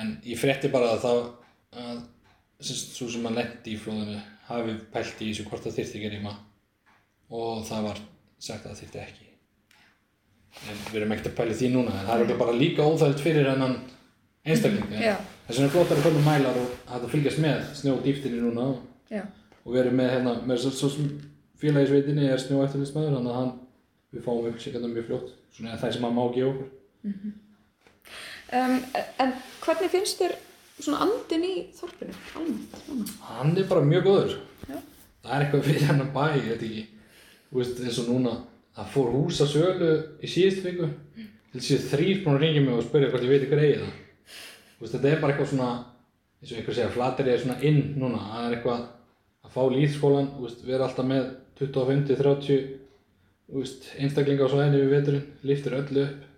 [0.03, 1.23] en ég frétti bara að það
[1.83, 2.03] að
[2.63, 6.33] svo sem hann lendi í flóðinu hafi pælt í þessu hvort það þyrfti ekki rýma.
[7.33, 8.01] Og það var
[8.39, 9.29] sagt að það þyrfti ekki.
[10.69, 12.85] En við erum ekkert að pæla í því núna en það er örugglega bara líka
[12.85, 13.77] óþægilt fyrir hennan
[14.43, 15.15] einstakling Já.
[15.47, 18.67] þess vegna er gott að við komum mælar og að fylgjast með snjódýftinni núna.
[19.09, 19.23] Já.
[19.63, 21.09] og við erum með hérna með svo, svo sem
[21.61, 23.51] félagisveitinni er snjóeftirlitsmaður þannig að hann
[24.13, 25.33] við fáum upplýsingarna mjög fljótt.
[25.55, 26.69] Svona það sem hann má gefa okkur.
[28.53, 28.75] Um,
[29.23, 29.31] en
[29.63, 30.35] hvernig finnst þér
[30.83, 32.15] svona andin í þorpinu?
[32.39, 33.07] Almennt, svona.
[33.29, 34.33] hann er bara mjög góður
[34.67, 34.79] Já.
[35.23, 36.83] það er eitthvað fyrir hann að bæ ég veit ekki,
[37.49, 38.35] þú veist eins og núna
[38.73, 40.89] það fór hús að sölu í síðust viku
[41.53, 43.91] til síðan þrýr búin að ringja mig og spyrja hvort ég veit ykkur eigi það
[44.73, 45.71] þú veist þetta er bara eitthvað svona
[46.41, 48.81] eins og einhver segja flateri er svona inn núna það er eitthvað
[49.43, 51.29] að fá lýðskólan þú veist, vera alltaf með
[51.61, 52.63] 25-30
[53.53, 56.29] þú veist, einstaklinga á svæðinu við veturinn, liftir öllu upp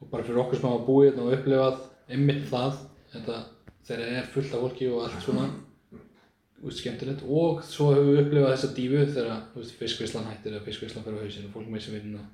[0.00, 1.80] og bara fyrir okkur sem hafa búið hérna og upplifað
[2.10, 2.78] einmitt það
[3.12, 3.40] þetta,
[3.90, 5.46] þegar það er fullt af fólki og allt svona
[6.62, 7.24] veist, skemmtilegt.
[7.26, 11.48] Og svo höfum við upplifað þessa dífu þegar fiskvislan hættir eða fiskvislan fyrir á hausinn
[11.50, 12.26] og fólk með sem vinnuna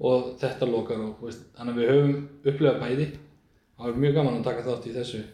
[0.00, 2.14] og þetta lokar og veist, þannig að við höfum
[2.52, 3.08] upplifað bæði.
[3.78, 5.24] Og það er mjög gaman að taka þátt í þessu.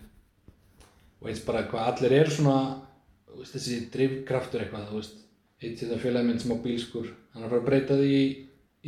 [1.22, 2.56] Og eins bara hvað allir eru svona
[3.38, 4.90] veist, þessi drifkraftur eitthvað
[5.64, 8.24] eitt þetta félagi minn sem á bílskur hann er að fara að breyta því í,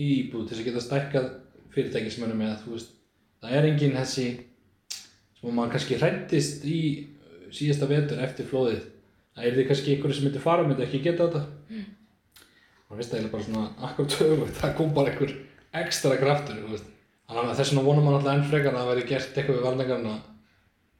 [0.06, 1.28] íbúð til þess að geta stækkað
[1.74, 4.26] fyrirtæki sem hann er með það er engin þessi
[5.46, 6.80] sem maður kannski hrættist í
[7.54, 8.80] síðasta vetur eftir flóðið.
[9.36, 11.42] Það er því kannski einhverju sem myndi fara myndi ekki geta þetta.
[11.70, 11.84] Mm.
[12.86, 15.32] og finnst það eiginlega bara svona akkurat öfugt það kom bara einhver
[15.80, 19.40] ekstra kraftur þannig að þess vegna vonum maður alltaf enn frekar að það væri gert
[19.40, 20.12] eitthvað við varningarna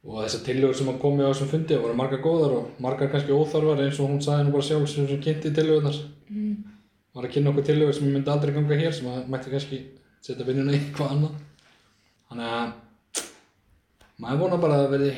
[0.06, 3.85] og þessar tillögur sem komi á þessum fundi voru margar góðar og margar kannski óþarfar
[3.85, 6.00] eins og hún sagði nú bara sjálf sem kynnti tillögurnar.
[6.30, 6.56] Mm.
[7.14, 9.80] var að kynna okkur tillögur sem myndi aldrei ganga hér sem að mætti kannski
[10.26, 11.38] setja vinnuna í eitthvað annað
[14.22, 15.11] maður vona bara að það verði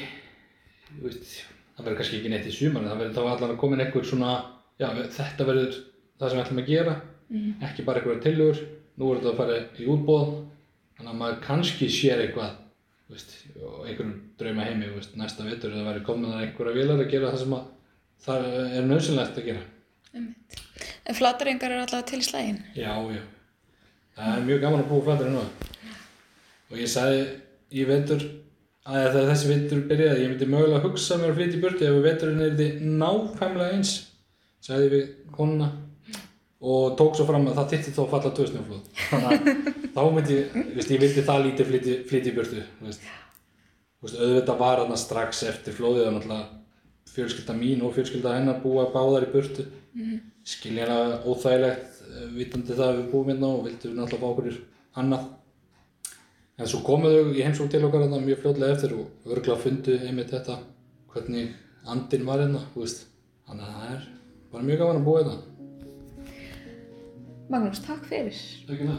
[1.05, 1.35] veist,
[1.77, 4.09] það verður kannski ekki neitt í suman það verður þá allan að koma inn einhver
[4.09, 4.33] svona
[4.81, 5.81] já, þetta verður
[6.19, 6.95] það sem við ætlum að gera
[7.29, 7.51] mm.
[7.69, 8.63] ekki bara einhverja tillögur
[8.99, 10.33] nú er þetta að fara í útbóð
[10.99, 12.57] þannig að maður kannski sér eitthvað
[13.09, 17.13] veist, og einhvern drauma heimi veist, næsta vetur eða verið komin að einhverja vilar að
[17.13, 17.59] gera það sem
[18.25, 19.65] það er nöðsynlegt að gera.
[20.13, 20.59] Einmitt.
[21.09, 22.59] En flatarengar eru alltaf til í slægin?
[22.77, 23.23] Já, já.
[24.19, 25.45] Það er mjög gaman að búa nú.
[26.69, 27.23] Og ég sagði
[27.71, 28.25] í vetur
[28.89, 31.89] að þegar þessi vetur byrjaði ég myndi mögulega að hugsa mér að flytja í burti
[31.89, 32.69] ef veturinn er því
[33.03, 33.93] nákvæmlega eins,
[34.65, 35.71] sagði við konuna
[36.59, 38.87] og tók svo fram að það titti þó falla tjóðsnjóflóð.
[39.11, 42.65] Þannig að þá myndi ég, veist, ég vildi það lítið flytja, flytja í.
[42.87, 43.05] Veist,
[44.19, 49.31] auðvitað var hann strax eftir flóðið náttúrulega fjölskylda mín og fjölskylda hennar búa báðar í
[49.33, 54.29] burtu mm skiljaðlega óþægilegt eh, vitandi það að við búum hérna og vildum náttúrulega fá
[54.31, 54.61] okkur
[55.03, 55.27] annað
[56.59, 60.33] en svo komuðu í heimsók til okkar hérna mjög fljóðlega eftir og örgulega fundið einmitt
[60.35, 60.59] þetta
[61.13, 61.53] hvernig
[61.89, 64.09] andin var hérna þannig að það er
[64.53, 65.39] bara mjög gafan að búa hérna.
[67.49, 68.43] Magnús, takk fyrir.
[68.69, 68.99] Takk fyrir.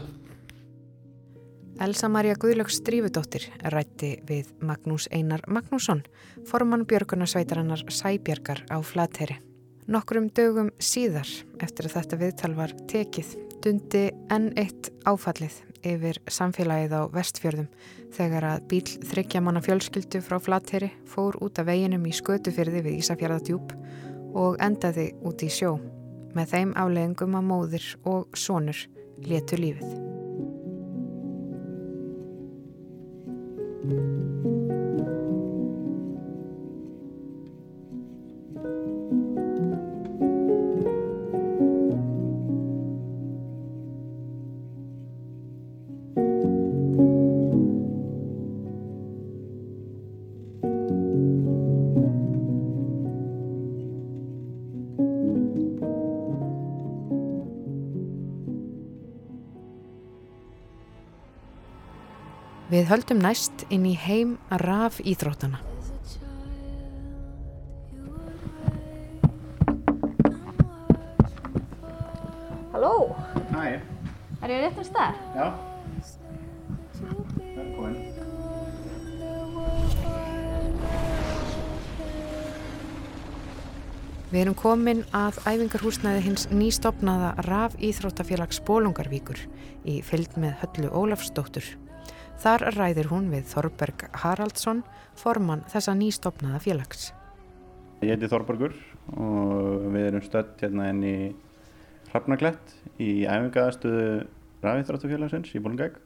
[1.80, 6.02] Elsa Maria Guðlöks Strífudóttir rætti við Magnús Einar Magnússon,
[6.48, 9.38] formann björgunarsveitarannar Sæbjörgar á Flateri.
[9.90, 11.30] Nokkrum dögum síðar,
[11.62, 13.32] eftir að þetta viðtal var tekið,
[13.64, 17.68] dundi enn eitt áfallið yfir samfélagið á vestfjörðum
[18.16, 23.74] þegar að bíl þryggjamanna fjölskyldu frá Flateri fór út af veginum í skötufyrði við Ísafjörðadjúb
[24.38, 25.76] og endaði út í sjó
[26.36, 28.86] með þeim afleggingum að móðir og sonur
[29.26, 29.98] letu lífið.
[62.80, 64.30] Við höldum næst inn í heim
[64.62, 65.58] raf íþróttana.
[72.72, 72.92] Halló?
[73.50, 73.82] Hæ.
[74.40, 75.18] Er ég rétt um stað?
[75.36, 75.50] Já.
[77.58, 78.00] Velkomin.
[84.30, 89.44] Við erum komin að æfingarhúsnaði hins nýstopnaða raf íþróttafélags Bólungarvíkur
[89.84, 91.74] í fylg með höllu Ólafsdóttur.
[92.40, 94.78] Þar ræðir hún við Þorberg Haraldsson,
[95.20, 97.10] formann þessa nýstofnaða félags.
[98.00, 98.72] Ég heiti Þorbergur
[99.12, 101.16] og við erum stött hérna inn í
[102.08, 104.06] Hrafnaklett í æfingaðastöðu
[104.64, 105.98] Ræðithráttufélagsins í Bólungæk.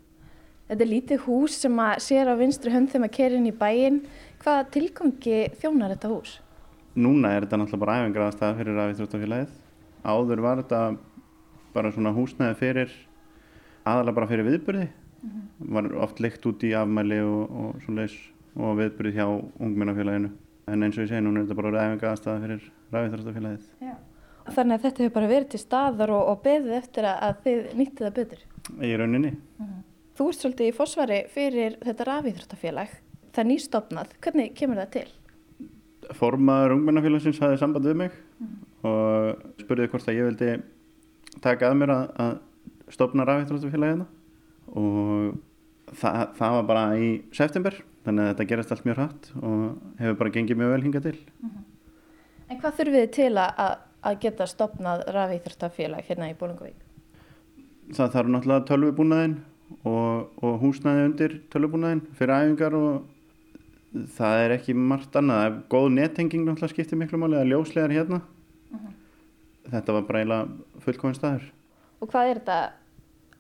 [0.67, 3.55] Þetta er lítið hús sem að sér á vinstri hönd þegar maður kerir inn í
[3.63, 4.03] bæin.
[4.43, 6.35] Hvaða tilgangi þjónar þetta hús?
[6.99, 9.55] Núna er þetta náttúrulega bara æfingaðastað fyrir Ræðithráttufélagið.
[10.03, 10.83] Áður var þetta
[11.79, 13.01] bara svona húsnæði fyrir,
[13.87, 14.91] aðalega bara fyrir viðbyrði.
[15.59, 18.17] Var oft leikt út í afmæli og, og svoleiðis
[18.55, 19.27] og viðbyrð hjá
[19.59, 20.31] ungminnafélaginu
[20.71, 23.95] en eins og ég segi núna er þetta bara ræfinga aðstæða fyrir ræfiþarstafélagið
[24.45, 28.05] Þannig að þetta hefur bara verið til staðar og, og beðið eftir að þið nýttið
[28.05, 28.41] það betur?
[28.77, 29.31] Í rauninni.
[29.33, 29.83] Mm -hmm.
[30.15, 32.91] Þú ert svolítið í fósvari fyrir þetta ræfiþarstafélag
[33.35, 35.09] það nýstofnað, hvernig kemur það til?
[36.15, 38.89] Formaður ungminnafélagsins hafið samband við mig mm -hmm.
[38.89, 40.63] og spurði hvort að ég vildi
[41.41, 42.39] taka að mér að, að
[42.89, 44.07] stopna ræfiþarstafélagina
[44.75, 45.35] og
[45.95, 49.63] það, það var bara í september þannig að þetta gerast allt mjög hratt og
[50.01, 51.71] hefur bara gengið mjög vel hingað til mm -hmm.
[52.49, 56.81] En hvað þurfið þið til að, að geta stopnað rafíþröftafélag hérna í Bólungavík?
[57.97, 59.39] Það þarf náttúrulega tölvubúnaðinn
[59.85, 63.03] og, og húsnaði undir tölvubúnaðinn fyrir æfingar og
[64.17, 68.79] það er ekki margt annað góð nettenging náttúrulega skiptir miklu máli að ljóslegar hérna mm
[68.79, 68.93] -hmm.
[69.71, 70.49] þetta var bara eiginlega
[70.85, 71.53] fullkominn staður
[72.01, 72.73] Og hvað er þetta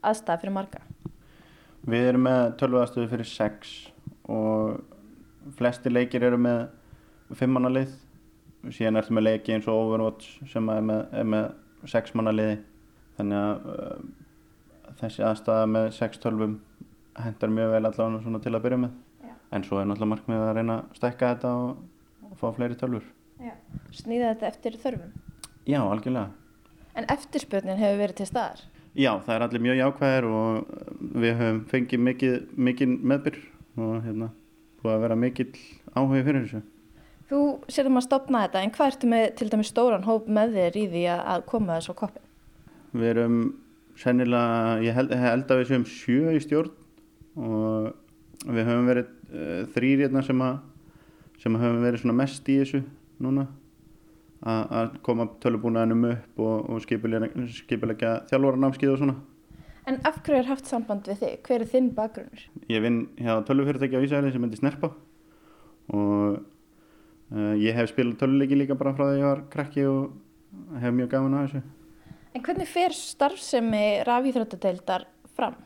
[0.03, 0.81] aðstæð fyrir marga?
[1.85, 3.75] Við erum með tölvaðastöðu fyrir 6
[4.33, 6.62] og flesti leikir eru með
[7.37, 7.92] 5 manna lið
[8.73, 12.55] síðan ertu með leiki eins og Overwatch sem er með, er með 6 manna liði
[13.18, 14.05] þannig að uh,
[15.01, 16.55] þessi aðstæða með 6 tölvum
[17.20, 18.94] hendar mjög vel allavega til að byrja með
[19.27, 19.35] Já.
[19.57, 21.83] en svo er náttúrulega markmið að reyna að stekka þetta og,
[22.40, 23.05] fá fleiri tölfur.
[23.94, 25.12] Snýða þetta eftir þörfum.
[25.70, 26.33] Já, algjörlega.
[26.99, 28.64] En eftirspurnin hefur verið til staðar.
[28.94, 30.74] Já, það er allir mjög jákvæðir og
[31.18, 32.35] við höfum fengið mikið,
[32.68, 33.38] mikið meðbyr
[33.83, 34.28] og hérna,
[34.78, 35.48] búið að vera mikill
[35.96, 36.61] áhugi fyrir þessu.
[37.24, 37.40] Þú
[37.74, 40.85] sétum að stopna þetta, en hvað ertu með til dæmis stóran hóp með þér í
[40.92, 42.28] því að, koma þessu á koppin?
[42.94, 43.40] Við erum
[43.98, 46.70] sennilega, ég held, held að við séum sjö í stjórn
[47.35, 50.62] og við höfum verið uh, þrýr hérna sem, að,
[51.42, 52.85] sem höfum verið svona mest í þessu
[53.18, 53.48] núna
[54.44, 59.16] að koma tölubúnaðinum upp og, og skipilegja þjálfvaranámskið og svona.
[59.88, 61.38] En af hverju er haft samband við þig?
[61.44, 62.44] Hver er þinn bakgrunnur?
[62.72, 64.90] Ég vinn hjá tölufyrirtæki á Ísæli sem heitir Snerpa
[65.92, 70.96] og uh, ég hef spilað töluleiki líka bara frá því ég var krakki og hef
[70.96, 71.62] mjög gafin að þessu.
[72.35, 75.04] En hvernig fer starfsemi rafíþróttadeildar
[75.37, 75.57] fram?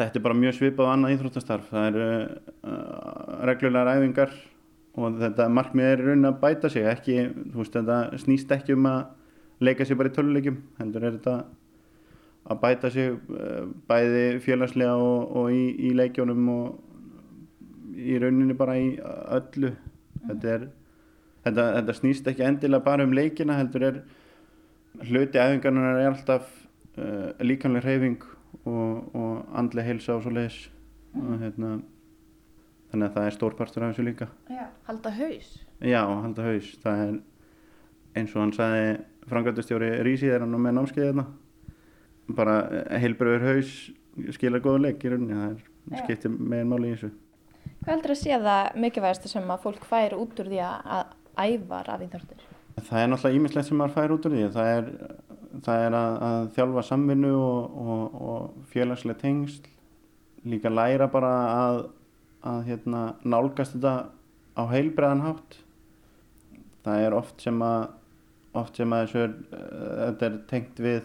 [0.00, 1.72] Þetta er bara mjög svipað á annað íþróttastarf.
[1.72, 4.36] Það eru uh, reglulegar æfingar
[4.98, 7.16] og þetta markmið er raun að bæta sig ekki,
[7.52, 9.00] þú veist þetta snýst ekki um að
[9.62, 11.36] leika sér bara í töluleikum heldur er þetta
[12.50, 18.78] að bæta sig eh, bæði félagslega og, og í, í leikjónum og í rauninni bara
[18.80, 18.94] í
[19.36, 19.74] öllu.
[20.24, 20.66] Þetta, er,
[21.44, 24.00] þetta, þetta snýst ekki endilega bara um leikina heldur er
[25.06, 26.48] hluti æfingarnar er alltaf
[26.98, 28.24] uh, líkanlega hreyfing
[28.64, 30.60] og, og andlega heilsa og svo leiðis
[31.16, 31.78] og hérna
[32.90, 34.28] þannig að það er stór partur af þessu líka.
[34.50, 35.50] Já, halda haus?
[35.80, 37.18] Já, halda haus, það er
[38.18, 38.90] eins og hann sagði
[39.30, 41.26] frangöldustjóri Rísi þegar hann með námskeiði hérna.
[42.36, 42.56] Bara
[43.02, 43.74] heilbröður haus
[44.34, 45.38] skilja góða leik í rauninni.
[45.38, 47.10] Það er skiptið megin máli í þessu.
[47.80, 51.82] Hvað heldur að sé það mikilvægast sem að fólk fær út úr því að æfa
[51.86, 52.46] rafínþórtir?
[52.80, 54.44] Það er náttúrulega ímislegt sem maður fær út úr því.
[54.54, 54.90] Það er,
[55.66, 59.70] það er að, að þjálfa samvinnu og, og, og félagslega tengsl.
[60.50, 61.80] Líka læra bara að
[62.46, 63.94] að hérna, nálgast þetta
[64.56, 65.56] á heilbreðan hátt.
[66.84, 67.88] Það er oft sem að
[68.60, 71.00] oft sem að þessu er, uh, þetta er tengt við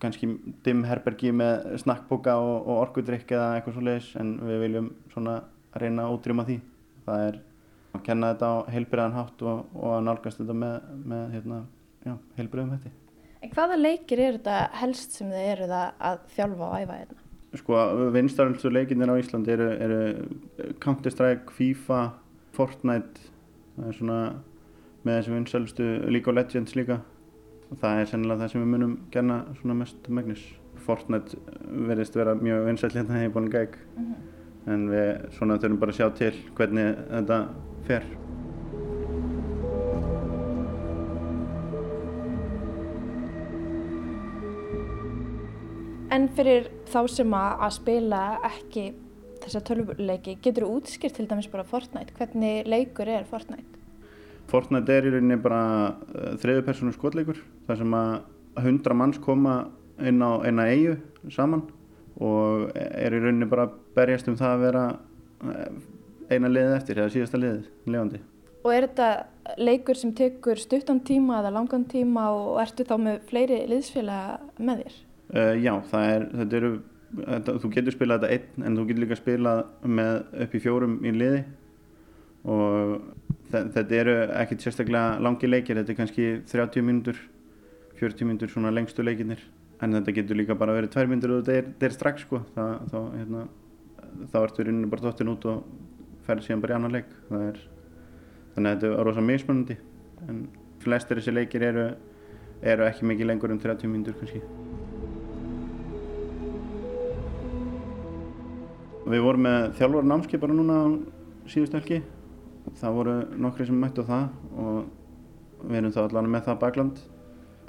[0.00, 0.30] kannski
[0.64, 5.36] dimherbergi með snakkboka og, og orkudrykk eða eitthvað svo leiðis en við viljum svona
[5.78, 6.56] reyna að útrýma því.
[7.04, 7.38] Það er
[7.90, 11.60] að kenna þetta á heilbreðan hátt og, og að nálgast þetta með, með hérna,
[12.38, 12.94] heilbreðum hætti.
[13.40, 17.19] En hvaða leikir eru þetta helst sem þið eru það að þjálfa og æfa hérna?
[17.58, 17.78] Sko,
[18.14, 22.02] vinstaröldu leikinnir á Íslandi eru, eru Counter-Strike, FIFA,
[22.54, 23.24] Fortnite,
[23.74, 24.20] það er svona
[25.02, 27.00] með þessum vinstaröldu League of Legends líka
[27.70, 30.46] og það er sennilega það sem við munum gerna svona mest megnis.
[30.80, 31.38] Fortnite
[31.90, 33.76] verðist vera mjög vinsall hérna er búin gæk
[34.70, 37.44] en við svona þurfum bara að sjá til hvernig þetta
[37.88, 38.10] fer.
[46.10, 48.88] En fyrir þá sem að spila ekki
[49.44, 52.10] þessa tölvuleiki, getur þú útskýrt til dæmis bara Fortnite?
[52.16, 53.78] Hvernig leikur er Fortnite?
[54.50, 55.60] Fortnite er í rauninni bara
[55.94, 59.54] uh, þriðu personu skotleikur þar sem að hundra manns koma
[60.02, 60.96] inn á eina eigu
[61.30, 61.62] saman
[62.18, 65.76] og er í rauninni bara berjast um það að vera uh,
[66.26, 68.20] eina liðið eftir, eða síðasta liðið, lefandi.
[68.66, 73.22] Og er þetta leikur sem tekur stuttan tíma eða langan tíma og ertu þá með
[73.30, 74.98] fleiri liðsfélaga með þér?
[75.30, 76.70] Uh, já, er, þetta eru,
[77.20, 80.12] þetta, þú getur spilað þetta einn en þú getur líka spilað með
[80.46, 81.44] upp í fjórum í liði.
[82.50, 82.96] Og
[83.50, 87.18] þetta eru ekkert sérstaklega langi leikir, þetta er kannski 30 mínútur,
[88.00, 89.42] 40 mínútur svona lengstu leikinnir
[89.80, 92.72] en þetta getur líka bara verið 2 mínútur og þetta er, er strax sko, það,
[92.92, 93.44] þá, hérna,
[94.32, 95.62] þá ertu í rauninu bara dottin út og
[96.26, 97.62] ferði síðan bara í annan leik, er,
[98.56, 99.78] þannig að þetta er rosa mismunandi.
[100.28, 100.44] En
[100.84, 101.88] flestir þessi leikir eru,
[102.60, 104.44] eru ekki mikið lengur um 30 mínútur kannski.
[109.10, 110.80] Við vorum með þjálfur námski bara núna
[111.50, 112.00] síðustu helgi.
[112.78, 114.26] Það voru nokkri sem mættu á það
[114.62, 117.00] og við erum þá allavega með það bakland.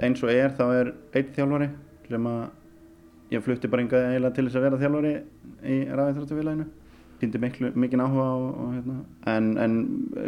[0.06, 1.69] Eins og er þá er einn þjálfari
[2.12, 2.43] sem að
[3.32, 5.13] ég flutti bara yngaði eiginlega til þess að vera þjálfari
[5.72, 6.68] í ræðiþróttafélaginu.
[7.22, 8.99] Týndi mikið áhuga og, og hérna.
[9.34, 9.76] En, en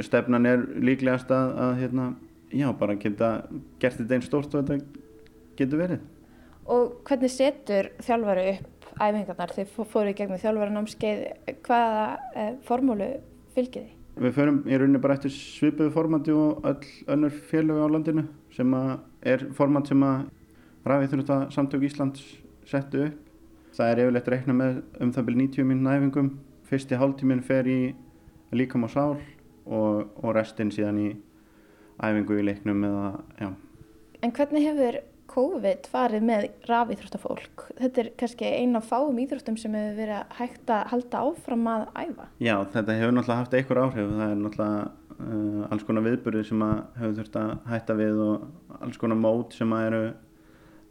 [0.06, 2.10] stefnan er líklegast að, að hérna,
[2.54, 3.32] já, bara geta
[3.82, 5.02] gert þetta einn stórt og þetta
[5.60, 6.06] getur verið.
[6.74, 11.26] Og hvernig setur þjálfari upp æfingarnar, þið fóru í gegnum þjálfvaranámskeið,
[11.66, 13.10] hvaða eh, formúlu
[13.56, 14.00] fylgir þið?
[14.24, 18.76] Við förum í rauninni bara eftir svipuðu formati og öll önnur félög á landinu sem
[19.26, 20.28] er format sem að
[20.84, 22.24] Ræðiþjónusta samtök Íslands
[22.68, 23.20] settu upp.
[23.74, 26.32] Það er yfirleitt reikna með um það byrjum 90 minn æfingum.
[26.68, 27.78] Fyrsti hálftíminn fer í
[28.54, 31.08] líkam og sál og, og restinn síðan í
[32.04, 33.08] æfingu í leiknum eða,
[33.40, 33.50] já.
[34.24, 35.00] En hvernig hefur
[35.34, 37.68] COVID farið með rafíþróttafólk.
[37.80, 42.28] Þetta er kannski eina fáum íþróttum sem hefur verið hægt að halda áfram að æfa.
[42.44, 44.12] Já, þetta hefur náttúrulega haft einhver áhrif.
[44.14, 44.84] Það er náttúrulega
[45.18, 46.68] uh, alls konar viðburði sem
[47.00, 50.04] hefur þurft að hætta við og alls konar mót sem eru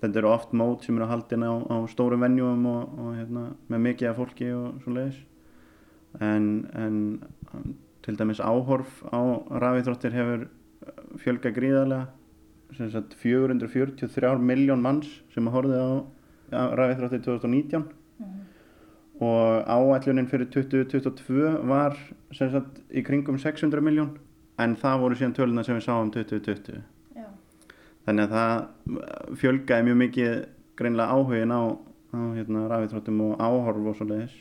[0.02, 3.84] þetta eru oft mót sem eru haldin á, á stóru venjum og, og hérna, með
[3.86, 5.20] mikið af fólki og svo leiðis
[6.20, 9.20] en, en til dæmis áhorf á
[9.62, 10.48] rafíþróttir hefur
[11.22, 12.08] fjölga gríðarlega
[12.78, 15.90] sagt 443 miljón manns sem að horfið á
[16.78, 17.84] rafíþróttir 2019
[19.22, 21.96] og áætlunin fyrir 2022 var
[22.34, 24.16] sagt í kringum 600 miljón
[24.62, 26.82] en það voru síðan töluna sem við sáum 2020
[27.16, 27.28] Já.
[28.06, 30.36] þannig að það fjölgaði mjög mikið
[30.76, 31.62] greinlega áhugin á,
[32.12, 34.38] á hérna, rafitrótum og áhorf og svo leiðis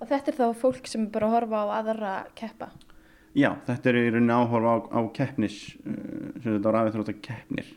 [0.00, 2.70] Og þetta er þá fólk sem bara horfa á aðra keppa?
[3.34, 7.68] Já, þetta er í rauninni áhorf á, á keppnis uh, sem þetta á rafitróta keppnir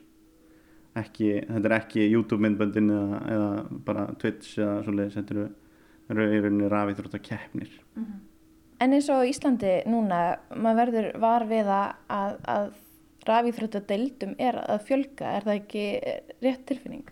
[1.00, 3.50] ekki, þetta er ekki YouTube myndböndin eða, eða
[3.88, 5.36] bara Twitch eða svo leiðis, þetta
[6.14, 7.72] eru rauninni rafíþrótta keppnir.
[7.96, 8.22] Mm -hmm.
[8.84, 12.74] En eins og Íslandi núna, maður verður var við að, að
[13.28, 15.86] rafíþrótta deildum er að fjölga, er það ekki
[16.42, 17.06] rétt tilfinning?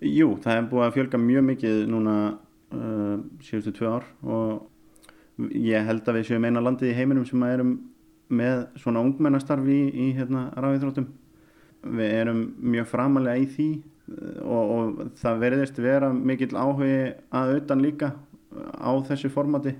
[0.00, 2.38] Jú, það er búið að fjölga mjög mikið núna
[2.72, 4.69] uh, síðustu tvö ár og
[5.54, 7.74] ég held að við séum eina landið í heiminum sem erum
[8.30, 11.08] með svona ungmennastarfi í, í hérna, rafíþróttum.
[11.90, 13.68] Við erum mjög framalega í því
[14.42, 16.96] og, og það verðist vera mikill áhugi
[17.30, 18.12] að auðan líka
[18.50, 19.74] á þessu formati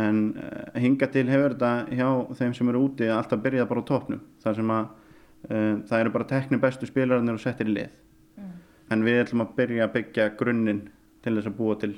[0.00, 3.90] en uh, hinga til hefur þetta hjá þeim sem eru úti alltaf byrjað bara á
[3.90, 7.94] topnum þar sem að uh, það eru bara tekni bestu spilararnir og settir í lið
[8.40, 8.52] mm.
[8.96, 10.84] en við ætlum að byrja að byggja grunninn
[11.24, 11.94] til þess að búa til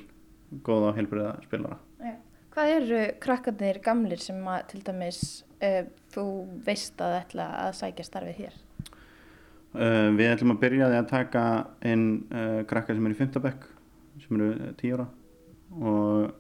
[0.67, 1.81] góða og heilbriða spilara.
[2.57, 5.19] Hvað eru krakkarnir gamlir sem að til dæmis
[5.61, 5.83] uh,
[6.15, 6.23] þú
[6.65, 8.55] veist að ætla að sækja starfið hér?
[9.77, 11.43] Við ætlum að byrja að taka
[11.85, 12.07] inn
[12.71, 13.35] krakkar sem eru í 5.
[13.45, 13.67] bekk
[14.23, 15.07] sem eru 10 ára
[15.77, 16.31] og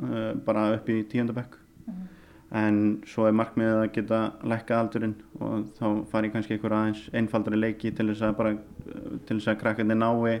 [0.00, 2.06] uh, bara upp í tíundabekk mm -hmm.
[2.62, 7.60] en svo er markmiðið að geta lækka aldurinn og þá fari kannski einhver aðeins einfaldari
[7.60, 8.40] leiki til þess að
[9.50, 10.40] að krakkarnir nái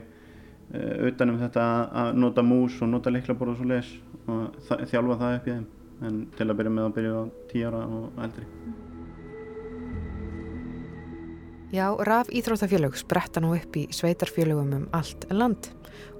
[0.74, 1.66] utanum þetta
[2.02, 3.92] að nota mús og nota leiklabor og svo les
[4.26, 4.58] og
[4.90, 5.66] þjálfa það upp í þeim.
[6.06, 8.48] En til að byrja með að byrja á tíu ára og eldri.
[11.74, 15.70] Já, raf íþróttafélög spretta nú upp í sveitarfélögum um allt land.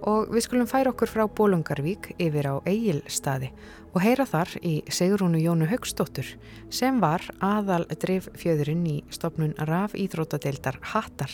[0.03, 3.53] Og við skulum færa okkur frá Bólungarvík yfir á Egilstaði
[3.93, 6.29] og heyra þar í Sigrúnu Jónu Högstóttur
[6.73, 11.31] sem var aðal drif fjöðurinn í stopnun raf íþróttadeildar Hattar.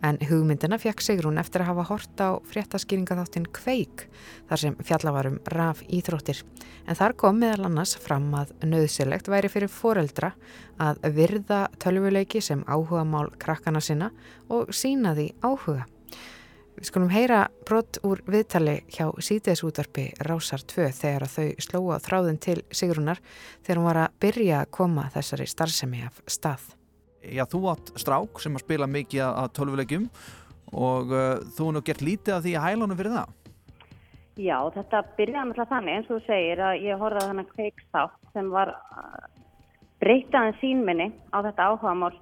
[0.00, 4.06] En hugmyndina fekk Sigrún eftir að hafa hort á fréttaskýringaþáttin Kveik
[4.48, 6.40] þar sem fjallavarum raf íþróttir.
[6.88, 10.32] En þar kom meðal annars fram að nöðsilegt væri fyrir foreldra
[10.80, 14.08] að virða tölvuleiki sem áhuga mál krakkana sinna
[14.48, 15.84] og sína því áhuga.
[16.80, 22.60] Við skulum heyra brott úr viðtali hjá sítiðsútarpi Rásar 2 þegar þau slóa þráðin til
[22.72, 23.20] Sigrunar
[23.60, 26.79] þegar hún var að byrja að koma þessari starfsemi af stað.
[27.20, 30.06] Já, þú átt strák sem að spila mikið að tölvulegjum
[30.70, 33.36] og uh, þú nú gert lítið af því að hælunum fyrir það.
[34.40, 38.54] Já, þetta byrjaði með þannig eins og þú segir að ég horfaði þannig kveikstátt sem
[38.54, 39.26] var uh,
[40.00, 42.14] breytaðin sínminni á þetta áhuga mál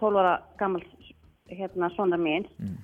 [0.00, 1.10] 12 ára gammals
[1.50, 2.46] hérna svona mín.
[2.60, 2.78] Mm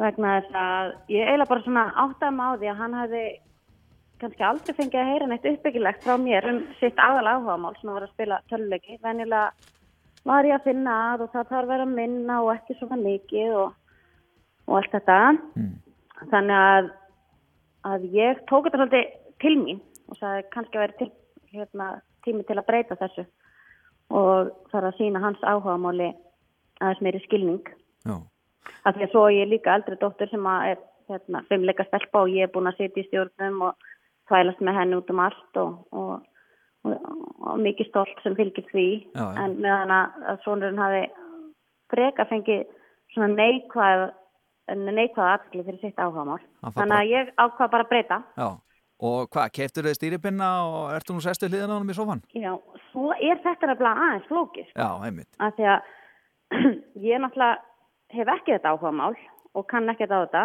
[0.00, 3.24] vegna þess að ég eiginlega bara svona áttaði mig á því að hann hefði
[4.22, 8.06] kannski aldrei fengið að heyra neitt uppbyggilegt frá mér um sitt aðal áhugamál sem var
[8.06, 9.72] að spila töluleiki venjulega
[10.24, 13.00] var ég að finna að og það þarf að vera að minna og ekki svona
[13.00, 13.74] mikið og,
[14.68, 15.18] og allt þetta.
[15.58, 15.72] Mm.
[16.30, 16.90] þannig að,
[17.90, 19.14] að ég tók þetta svolítið
[19.44, 21.10] til mín og það kannski verið til,
[21.54, 21.88] hérna,
[22.24, 23.26] tími til að breyta þessu
[24.14, 26.12] og þarf að sína hans áhugamáli
[26.80, 27.62] aðeins meiri skilning.
[28.04, 28.18] Já.
[28.84, 30.78] Af því að svo ég er líka eldri dóttur sem er
[31.10, 33.88] hérna, fimmleika stelpa og ég er búin að sitja í stjórnum og
[34.30, 36.12] þvælast með henni út um allt og, og,
[36.84, 39.30] og, mikið stolt sem fylgir því já, já.
[39.44, 41.02] en meðan að svonurinn hafi
[41.92, 42.66] freka fengið
[43.14, 44.04] svona neikvæð
[44.74, 46.40] neikvæð aðskli fyrir sitt áhagamál
[46.76, 48.48] þannig að ég ákvað bara að breyta Já,
[49.10, 52.24] og hvað, keftur þið stýripinna og ertu nú sestu hliðan á hann í sofan?
[52.32, 52.52] Já,
[52.90, 55.92] svo er þetta aðeins flókist Já, heimitt að Því að
[57.10, 57.62] ég náttúrulega
[58.14, 59.14] hef ekki þetta áhuga mál
[59.54, 60.44] og kann ekki þetta á þetta.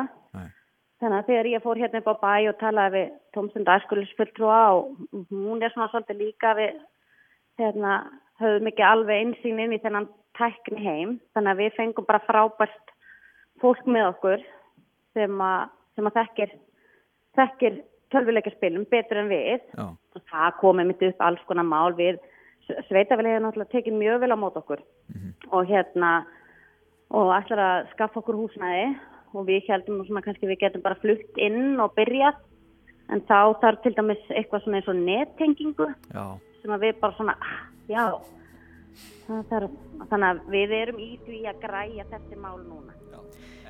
[0.99, 5.27] Þannig að þegar ég fór hérna upp á bæ og talaði við Tómsund Æskulisfulltrúa og
[5.31, 6.79] hún er svona svolítið líka við
[7.59, 7.99] hérna
[8.39, 12.93] höfum ekki alveg einsýn inn í þennan tækni heim þannig að við fengum bara frábært
[13.61, 14.43] fólk með okkur
[15.17, 16.57] sem að, sem að þekkir
[17.39, 17.79] þekkir
[18.13, 19.85] tölvuleikaspilum betur en við Já.
[19.87, 22.19] og það komið mitt upp alls konar mál við
[22.89, 25.31] sveitafélagið náttúrulega tekið mjög vel á mót okkur mm -hmm.
[25.51, 26.11] og hérna
[27.09, 28.95] og ætlar að skaffa okkur húsnæði
[29.33, 32.39] og við heldum svona kannski við getum bara flutt inn og byrjað
[33.13, 36.25] en þá þarf til dæmis eitthvað svona eins og nettengingu já.
[36.61, 38.05] sem að við bara svona, ah, já
[39.29, 42.95] Þannig að við erum í því að græja þessi mál núna.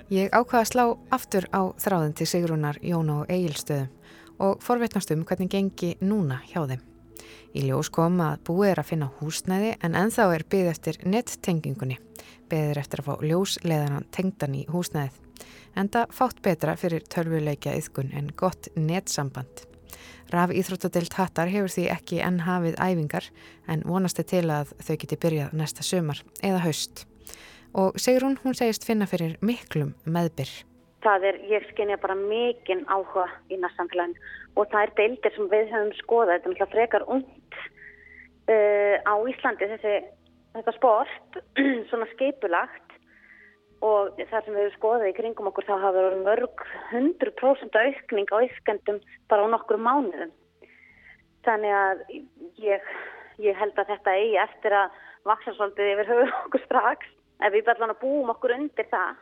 [0.09, 0.83] Ég ákvaða að slá
[1.13, 3.91] aftur á þráðin til Sigrúnar, Jón og Egilstöðum
[4.39, 6.85] og forvetnast um hvernig gengi núna hjá þeim.
[7.53, 11.99] Í ljós kom að búið er að finna húsnæði en enþá er byggð eftir nettengingunni.
[12.49, 15.28] Byggð er eftir að fá ljósleðanan tengdan í húsnæðið.
[15.79, 19.61] Enda fátt betra fyrir tölvuleikja yðkun en gott netsamband.
[20.33, 23.29] Raf Íþróttadelt Hattar hefur því ekki enn hafið æfingar
[23.71, 27.05] en vonast er til að þau geti byrjað næsta sömar eða haust.
[27.71, 30.51] Og Sigrún hún segist finna fyrir miklum meðbyr.
[31.05, 34.19] Það er, ég skynja bara mikinn áhuga í næstamfélaginu
[34.59, 37.59] og það er deildir sem við höfum skoðað, þetta er mjög frekar ungt
[38.51, 39.95] uh, á Íslandi þessi,
[40.59, 41.41] þetta sport,
[41.93, 42.88] svona skeipulagt
[43.85, 48.33] og það sem við hefum skoðað í kringum okkur þá hafa verið mörg 100% aukning
[48.35, 48.99] á yskendum
[49.31, 50.33] bara á nokkur mánuðum.
[51.47, 52.01] Þannig að
[52.59, 52.89] ég,
[53.39, 54.97] ég held að þetta eigi eftir að
[55.29, 57.11] vaksa svolítið yfir höfu okkur strax.
[57.39, 59.21] Ef við bara búum okkur undir það,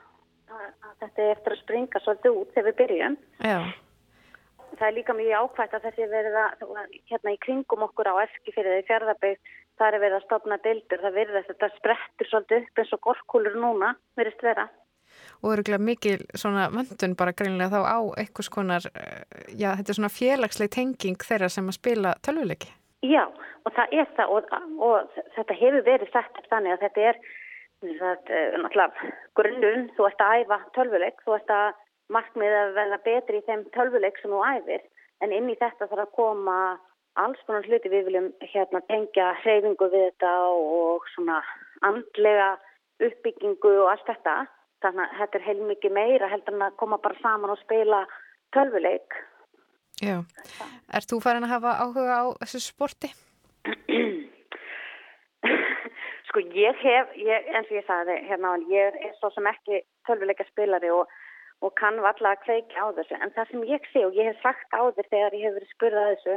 [0.49, 3.19] að, að þetta er eftir að springa svolítið út þegar við byrjum.
[3.45, 3.59] Já.
[4.77, 6.65] Það er líka mjög ákvæmt að þessi verið að
[7.09, 11.17] hérna í kringum okkur á Eskifyrði í fjörðarbygg það er verið að stopna deildur, það
[11.21, 14.67] verið að þetta sprettur svolítið upp eins og gorkúlur núna, verist vera.
[15.41, 19.23] Og eru glæð mikil svona vöndun bara greinlega þá á einhvers konar, eh,
[19.53, 22.69] já þetta er svona félagsleg tenging þeirra sem að spila tölvuleiki.
[23.05, 23.25] Já
[23.67, 24.53] og það er það og,
[24.87, 30.43] og þetta hefur verið sett þannig að þetta er eh, náttúrulega grunnun, þú ert að
[30.43, 31.67] æfa tölvuleik, þú ert að
[32.13, 34.85] markmið að verða betri í þeim tölvuleik sem þú æfir
[35.23, 36.57] en inn í þetta þarf að koma
[37.23, 37.91] alls konar hluti.
[37.91, 41.41] Við viljum hérna tengja hreyfingu við þetta og svona
[41.87, 42.53] andlega
[43.03, 44.37] uppbyggingu og allt þetta.
[44.85, 48.03] Þannig að þetta er heilmikið meira heldur en að koma bara saman og spila
[48.55, 49.19] tölvuleik.
[49.97, 50.21] Já,
[50.93, 53.09] er þú farin að hafa áhuga á þessu sporti?
[56.27, 60.45] sko ég hef ég, eins og ég sagði hérna ég er svo sem ekki tölvuleika
[60.51, 61.09] spilari og
[61.65, 63.17] og kann valla að kveika á þessu.
[63.17, 65.71] En það sem ég sé og ég hef sagt á þér þegar ég hef verið
[65.73, 66.35] spurðað þessu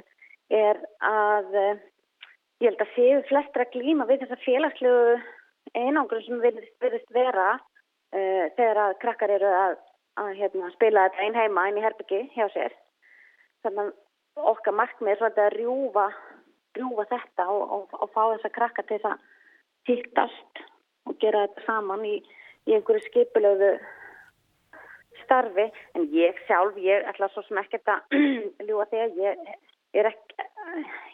[0.50, 1.82] er að eh,
[2.60, 5.20] ég held að séu flestra glíma við þessa félagslegu
[5.76, 9.76] einangur sem verðist vera uh, þegar að krakkar eru að,
[10.18, 12.74] að hérna, spila þetta einn heima einn í herbyggi hjá sér.
[13.64, 16.06] Þannig að okkar markmið er svolítið að rjúfa,
[16.78, 19.24] rjúfa þetta og, og, og fá þessa krakkar til þess að
[19.90, 20.62] hittast
[21.08, 22.16] og gera þetta saman í,
[22.68, 23.72] í einhverju skipulöfu
[25.22, 25.70] starfi.
[25.94, 28.20] En ég sjálf, ég ætla svo sem ekkert að
[28.66, 29.50] ljúa þegar ég
[29.96, 30.46] er ekki,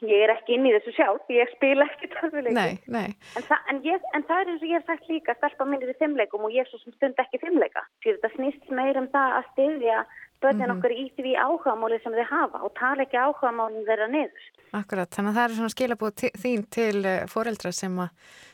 [0.04, 2.58] ég er ekki inn í þessu sjálf, ég spila ekki tölvuleikum.
[2.58, 3.16] Nei, nei.
[3.38, 5.92] En, þa en, ég, en það er eins og ég hef sagt líka, stelpa minnir
[5.92, 7.86] í fimmleikum og ég svo sem stund ekki fimmleika.
[8.04, 9.98] Því þetta snýst meir um það að styðja
[10.44, 10.78] börnin mm -hmm.
[10.78, 14.48] okkur í því áhugamáli sem þið hafa og tala ekki áhugamálinn þeirra niður.
[14.72, 16.12] Akkurat, þannig að það er svona skilabóð
[16.44, 18.00] þín til eh, foreldra sem,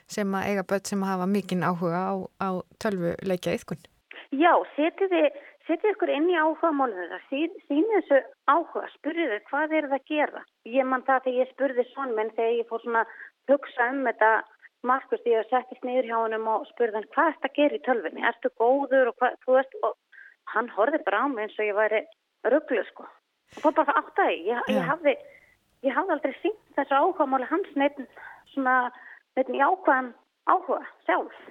[0.06, 2.48] sem að eiga börn sem hafa mikinn áhuga á, á
[2.78, 3.82] tölvuleikja ykkun.
[4.32, 8.18] Já, setið þið setja ykkur inn í áhuga málunum það, síni þessu
[8.50, 10.42] áhuga, spurði þau hvað er það að gera.
[10.68, 13.04] Ég mann það þegar ég spurði svon menn þegar ég fór svona
[13.50, 14.30] hugsa um þetta
[14.82, 17.84] markust, ég settist niður hjá hann og spurði hann hvað er þetta að gera í
[17.86, 19.96] tölvinni, erstu góður og hvað, þú veist, og
[20.54, 22.02] hann horfið bara á mig eins og ég væri
[22.50, 23.06] rugglu sko.
[23.52, 25.16] Og það bara áttaði, ég, ég hafði,
[25.86, 28.00] ég hafði aldrei sínt þessu áhuga máli hans neitt
[28.54, 28.76] svona,
[29.36, 30.12] neitt í áhugaðan
[30.50, 31.42] áhuga sjálf.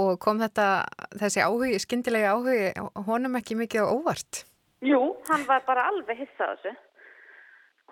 [0.00, 0.86] Og kom þetta,
[1.20, 2.72] þessi áhugi, skindilega áhugi,
[3.06, 4.42] honum ekki mikið á óvart?
[4.84, 6.74] Jú, hann var bara alveg hissað þessu.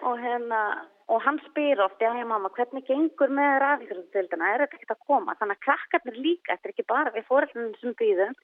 [0.03, 0.61] Og, hérna,
[1.13, 4.51] og hann spyr oft, já, hei mamma, hvernig gengur með rafíþróttildina?
[4.51, 5.37] Er þetta ekkert að koma?
[5.39, 8.35] Þannig að krakkarnir líka, þetta er ekki bara við fóröldunum sem býðum,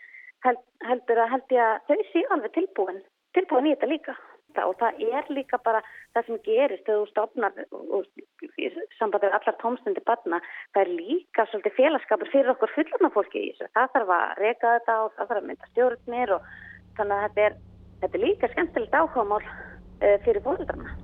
[0.46, 3.00] held, heldur að held ég að þau séu alveg tilbúin,
[3.34, 4.14] tilbúin í þetta líka
[4.56, 5.82] og það er líka bara
[6.16, 7.52] það sem gerist þegar þú stofnar
[8.98, 10.40] sambandið allar tómstundi barna
[10.74, 13.70] það er líka svolítið félagskapur fyrir okkur fullarna fólki í þessu.
[13.76, 16.48] Það þarf að reyka þetta og það þarf að mynda stjórnir og
[16.98, 17.58] þannig að þetta er,
[18.02, 20.96] þetta er líka skemmtilegt áhugamál uh, fyrir fólkarna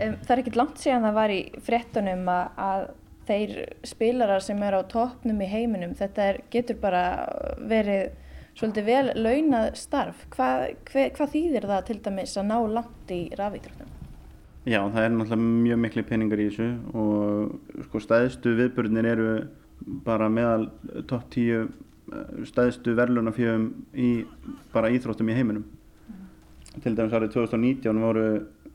[0.00, 2.90] um, Það er ekkit langt síðan það var í frettunum að, að
[3.28, 3.54] þeir
[3.88, 7.04] spilarar sem eru á toppnum í heiminum þetta er, getur bara
[7.60, 8.12] verið
[8.58, 10.24] svolítið vel launað starf.
[10.34, 13.92] Hvað, hver, hvað þýðir það til dæmis að ná langt í rafíþróttum?
[14.64, 19.32] Já, það er náttúrulega mjög miklu peningar í þessu og sko stæðstu viðbörnir eru
[20.06, 20.70] bara meðal
[21.10, 24.10] topp tíu eh, stæðstu verðlunafjöfum í
[24.72, 25.66] bara íþróttum í heiminum.
[26.08, 26.80] Mm.
[26.80, 28.26] Til dæmis árið 2019 voru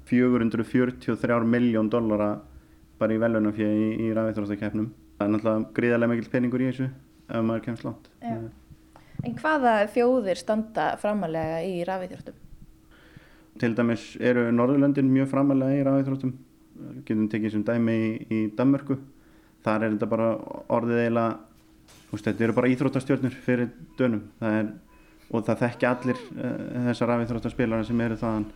[0.10, 2.36] 443 miljón dollara
[3.02, 4.92] bara í verðlunafjöf í, í rafíþróttakefnum.
[5.18, 6.90] Það er náttúrulega gríðarlega mikil peningur í þessu
[7.30, 8.12] ef maður kemst langt.
[8.22, 8.38] Já.
[9.28, 12.38] En hvaða þjóðir standa framalega í rafíþróttum?
[13.60, 16.38] Til dæmis eru Norðurlöndin mjög framalega í rafíþróttum.
[17.04, 18.96] getum tekið sem dæmi í, í Danmörku
[19.66, 20.30] þar er þetta bara
[20.72, 21.02] orðið
[22.12, 24.72] veist, þetta eru bara íþróttastjörnur fyrir dönum það er,
[25.30, 26.56] og það þekki allir uh,
[26.90, 28.50] þessar rafíþróttaspilara sem eru þaðan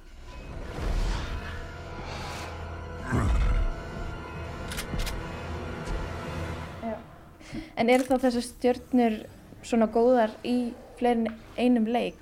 [7.78, 9.16] En eru þá þessar stjörnur
[9.64, 12.20] svona góðar í fleirin einum leik?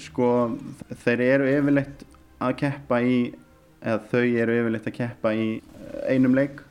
[0.00, 0.28] sko
[1.04, 2.04] þeir eru yfirleitt
[2.42, 3.16] að keppa í
[3.82, 5.48] eða þau eru yfirleitt að keppa í
[6.08, 6.62] einum leik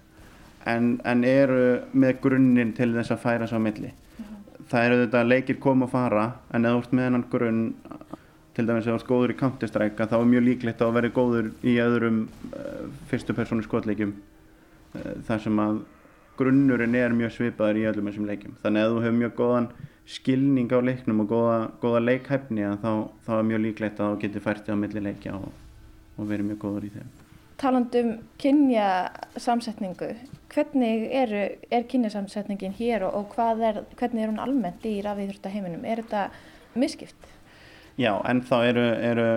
[0.66, 1.62] en, en eru
[1.94, 3.92] með grunninn til þess að færa svo á milli
[4.72, 7.64] það eru þetta leikir koma og fara en ef þú ert með hennan grunn
[8.56, 11.52] til dæmis ef þú ert góður í Counter-Strike þá er mjög líklegt að vera góður
[11.68, 12.24] í öðrum
[12.56, 15.82] uh, fyrstu persónu skotleikjum uh, þar sem að
[16.40, 19.70] grunnurinn er mjög svipaður í öllum þessum leikjum þannig að þú hefur mjög góðan
[20.06, 22.90] skilning á leiknum og góða, góða leikhæfni þá,
[23.26, 25.48] þá er mjög líklegt að þú getur fært á milli leikja og,
[26.18, 27.14] og verið mjög góður í þeim.
[27.56, 28.88] Talandum kynja
[29.40, 30.10] samsetningu,
[30.52, 35.88] hvernig eru, er kynjasamsetningin hér og, og er, hvernig er hún almennt í rafíþróttaheiminum?
[35.88, 36.28] Er þetta
[36.76, 37.32] miskipt?
[37.96, 39.28] Já, en þá eru, eru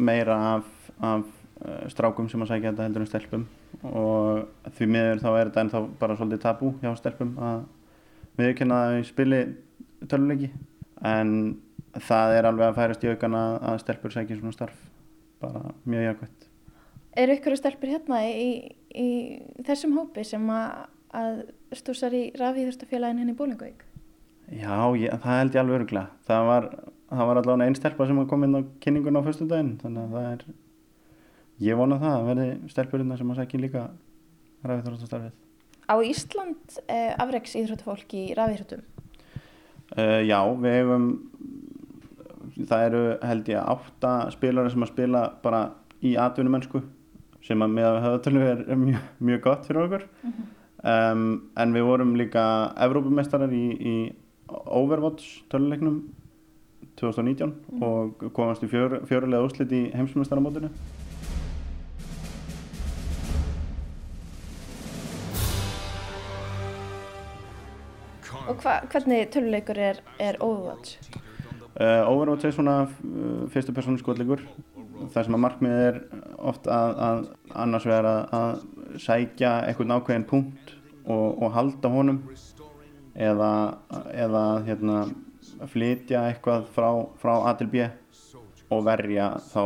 [0.00, 0.68] meira af,
[1.04, 1.26] af
[1.60, 3.48] eh, strákum sem að sækja þetta heldur um stelpum
[3.86, 7.62] og því miður þá er þetta ennþá bara svolítið tabú hjá stelpum að
[8.38, 9.40] viðkynna það í spili
[10.10, 10.50] töluleiki
[11.06, 11.32] en
[11.98, 14.84] það er alveg að færast í aukana að stelpur sækja svona starf
[15.42, 16.46] bara mjög jákvæmt
[17.18, 18.50] Er ykkur stelpur hérna í,
[18.94, 19.08] í
[19.66, 20.84] þessum hópi sem að,
[21.18, 21.40] að
[21.74, 23.82] stúsar í rafíðurstafélagin henni í Bólingavík?
[24.54, 26.68] Já, ég, það held ég alveg öruglega það var,
[27.10, 30.30] var allavega einn stelpa sem kom inn á kynningun á fyrstu daginn þannig að það
[30.30, 30.44] er
[31.60, 33.90] ég vona það að verði stelpurinn sem að sækja líka
[34.64, 35.36] rafíðurstafstarfið
[35.88, 38.82] Á Ísland eh, afreiks íþróttufólk í rafíðurtum?
[39.96, 41.06] Uh, já, við hefum
[42.68, 45.62] það eru held ég átta spilari sem að spila bara
[46.04, 46.82] í atvinnumennsku
[47.46, 50.46] sem að með höfðatölu er, er mjög, mjög gott fyrir okkur uh -huh.
[50.92, 52.44] um, en við vorum líka
[52.76, 53.96] Evrópumestarar í, í
[54.48, 56.02] Overwatch töluleiknum
[57.00, 57.86] 2019 uh -huh.
[57.88, 60.68] og komast í fjör, fjörulega úslit í heimsmestaramótinu
[68.48, 70.96] Og hva, hvernig töluleikur er, er Overwatch?
[71.78, 74.40] Uh, Overwatch er svona uh, fyrstu persónu skotleikur
[75.12, 75.98] það sem að markmið er
[76.50, 77.20] oft að, að
[77.64, 80.72] annars vegar að, að sækja einhvern ákveðin punkt
[81.04, 82.22] og, og halda honum
[83.14, 83.52] eða,
[84.14, 84.98] eða hérna,
[85.70, 86.88] flytja eitthvað frá,
[87.20, 87.86] frá A til B
[88.68, 89.62] og verja þá,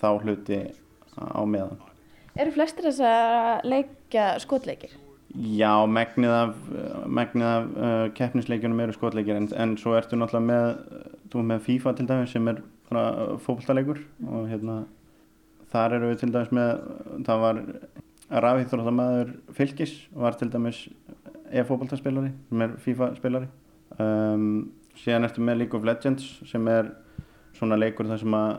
[0.00, 0.60] þá hluti
[1.18, 1.80] á meðan.
[2.34, 4.94] Eru flestir þess að leikja skotleikir?
[5.34, 6.58] Já, megnið af,
[7.10, 11.00] megnið af uh, keppnisleikjunum eru skotleikir en, en svo ertu náttúrulega með,
[11.32, 12.60] þú með FIFA til dæmis sem er
[13.42, 14.84] fókbaltalegur og hérna
[15.72, 16.84] þar eru við til dæmis með,
[17.26, 17.60] það var
[18.44, 20.84] rafíþróttamæður fylgis var til dæmis
[21.50, 23.50] e-fókbaltaspilari sem er FIFA spilari
[23.98, 26.92] um, síðan ertu með League of Legends sem er
[27.58, 28.54] svona leikur þar sem að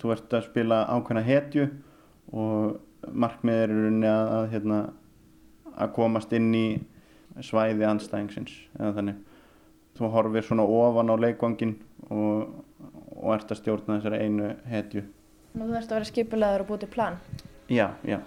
[0.00, 1.66] þú ert að spila ákveðna hetju
[2.30, 4.80] og markmið er að, að hérna
[5.80, 6.66] að komast inn í
[7.44, 9.22] svæði anstæðingsins eða þannig.
[9.98, 11.76] Þú horfir svona ofan á leikvangin
[12.08, 12.50] og,
[13.16, 15.06] og ert að stjórna þessari einu hetju.
[15.54, 17.18] Nú þú ert að vera skipulegaður og búið til plan?
[17.70, 18.20] Já, já.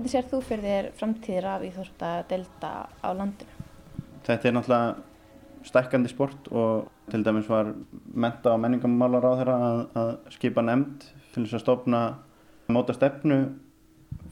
[0.00, 2.70] Hvernig sér þú fyrir þér framtíðir af íþórta delta
[3.04, 3.59] á landinu?
[4.30, 4.96] Þetta er náttúrulega
[5.66, 7.72] stækkandi sport og til dæmis var
[8.14, 12.02] menta og menningamálar á þeirra að, að skipa nefnd til þess að stopna
[12.70, 13.40] móta stefnu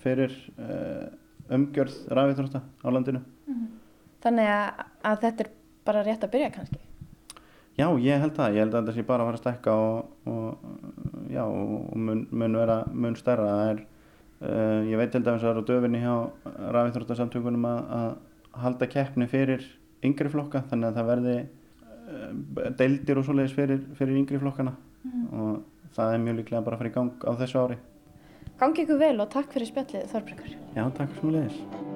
[0.03, 1.09] fyrir uh,
[1.55, 3.21] umgjörð rafíþrótta á landinu.
[3.47, 3.69] Mm -hmm.
[4.23, 5.51] Þannig að, að þetta er
[5.85, 6.79] bara rétt að byrja kannski?
[7.79, 8.55] Já, ég held það.
[8.55, 10.59] Ég held að þetta sé bara að fara að stækka og, og,
[11.31, 13.71] já, og mun, mun vera mun stærra.
[13.71, 13.85] Er,
[14.43, 16.31] uh, ég veit til dæmis að það eru döfinni hjá
[16.75, 18.17] rafíþróttasamtökunum að, að
[18.53, 24.21] halda keppni fyrir yngri flokka þannig að það verði uh, deildir og svoleiðis fyrir, fyrir
[24.21, 25.27] yngri flokkana mm.
[25.33, 27.79] og það er mjög líklega bara að fara í gang á þessu ári.
[28.59, 30.57] Gangi ykkur vel og takk fyrir spjallið Þorbergur.
[30.75, 31.87] Já, takk fyrir svoleiðis.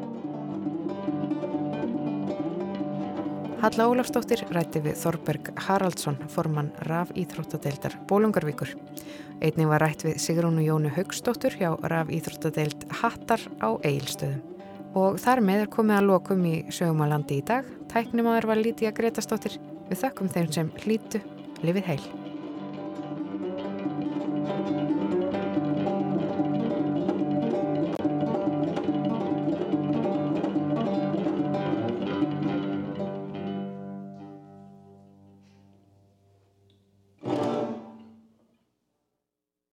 [3.62, 8.74] Halla Ólafsdóttir rætti við Þorberg Haraldsson, formann Raf Íþróttadeildar Bólungarvíkur.
[9.38, 14.51] Einning var rætt við Sigrúnu Jónu Haugsdóttur hjá Raf Íþróttadeildar Hattar á Eilstöðum.
[14.98, 17.68] Og þar með er komið að lokum í sögum á landi í dag.
[17.92, 19.56] Tæknimaður var Lítiða Gretastóttir.
[19.88, 21.22] Við þökkum þeim sem hlítu.
[21.64, 22.21] Livið heil.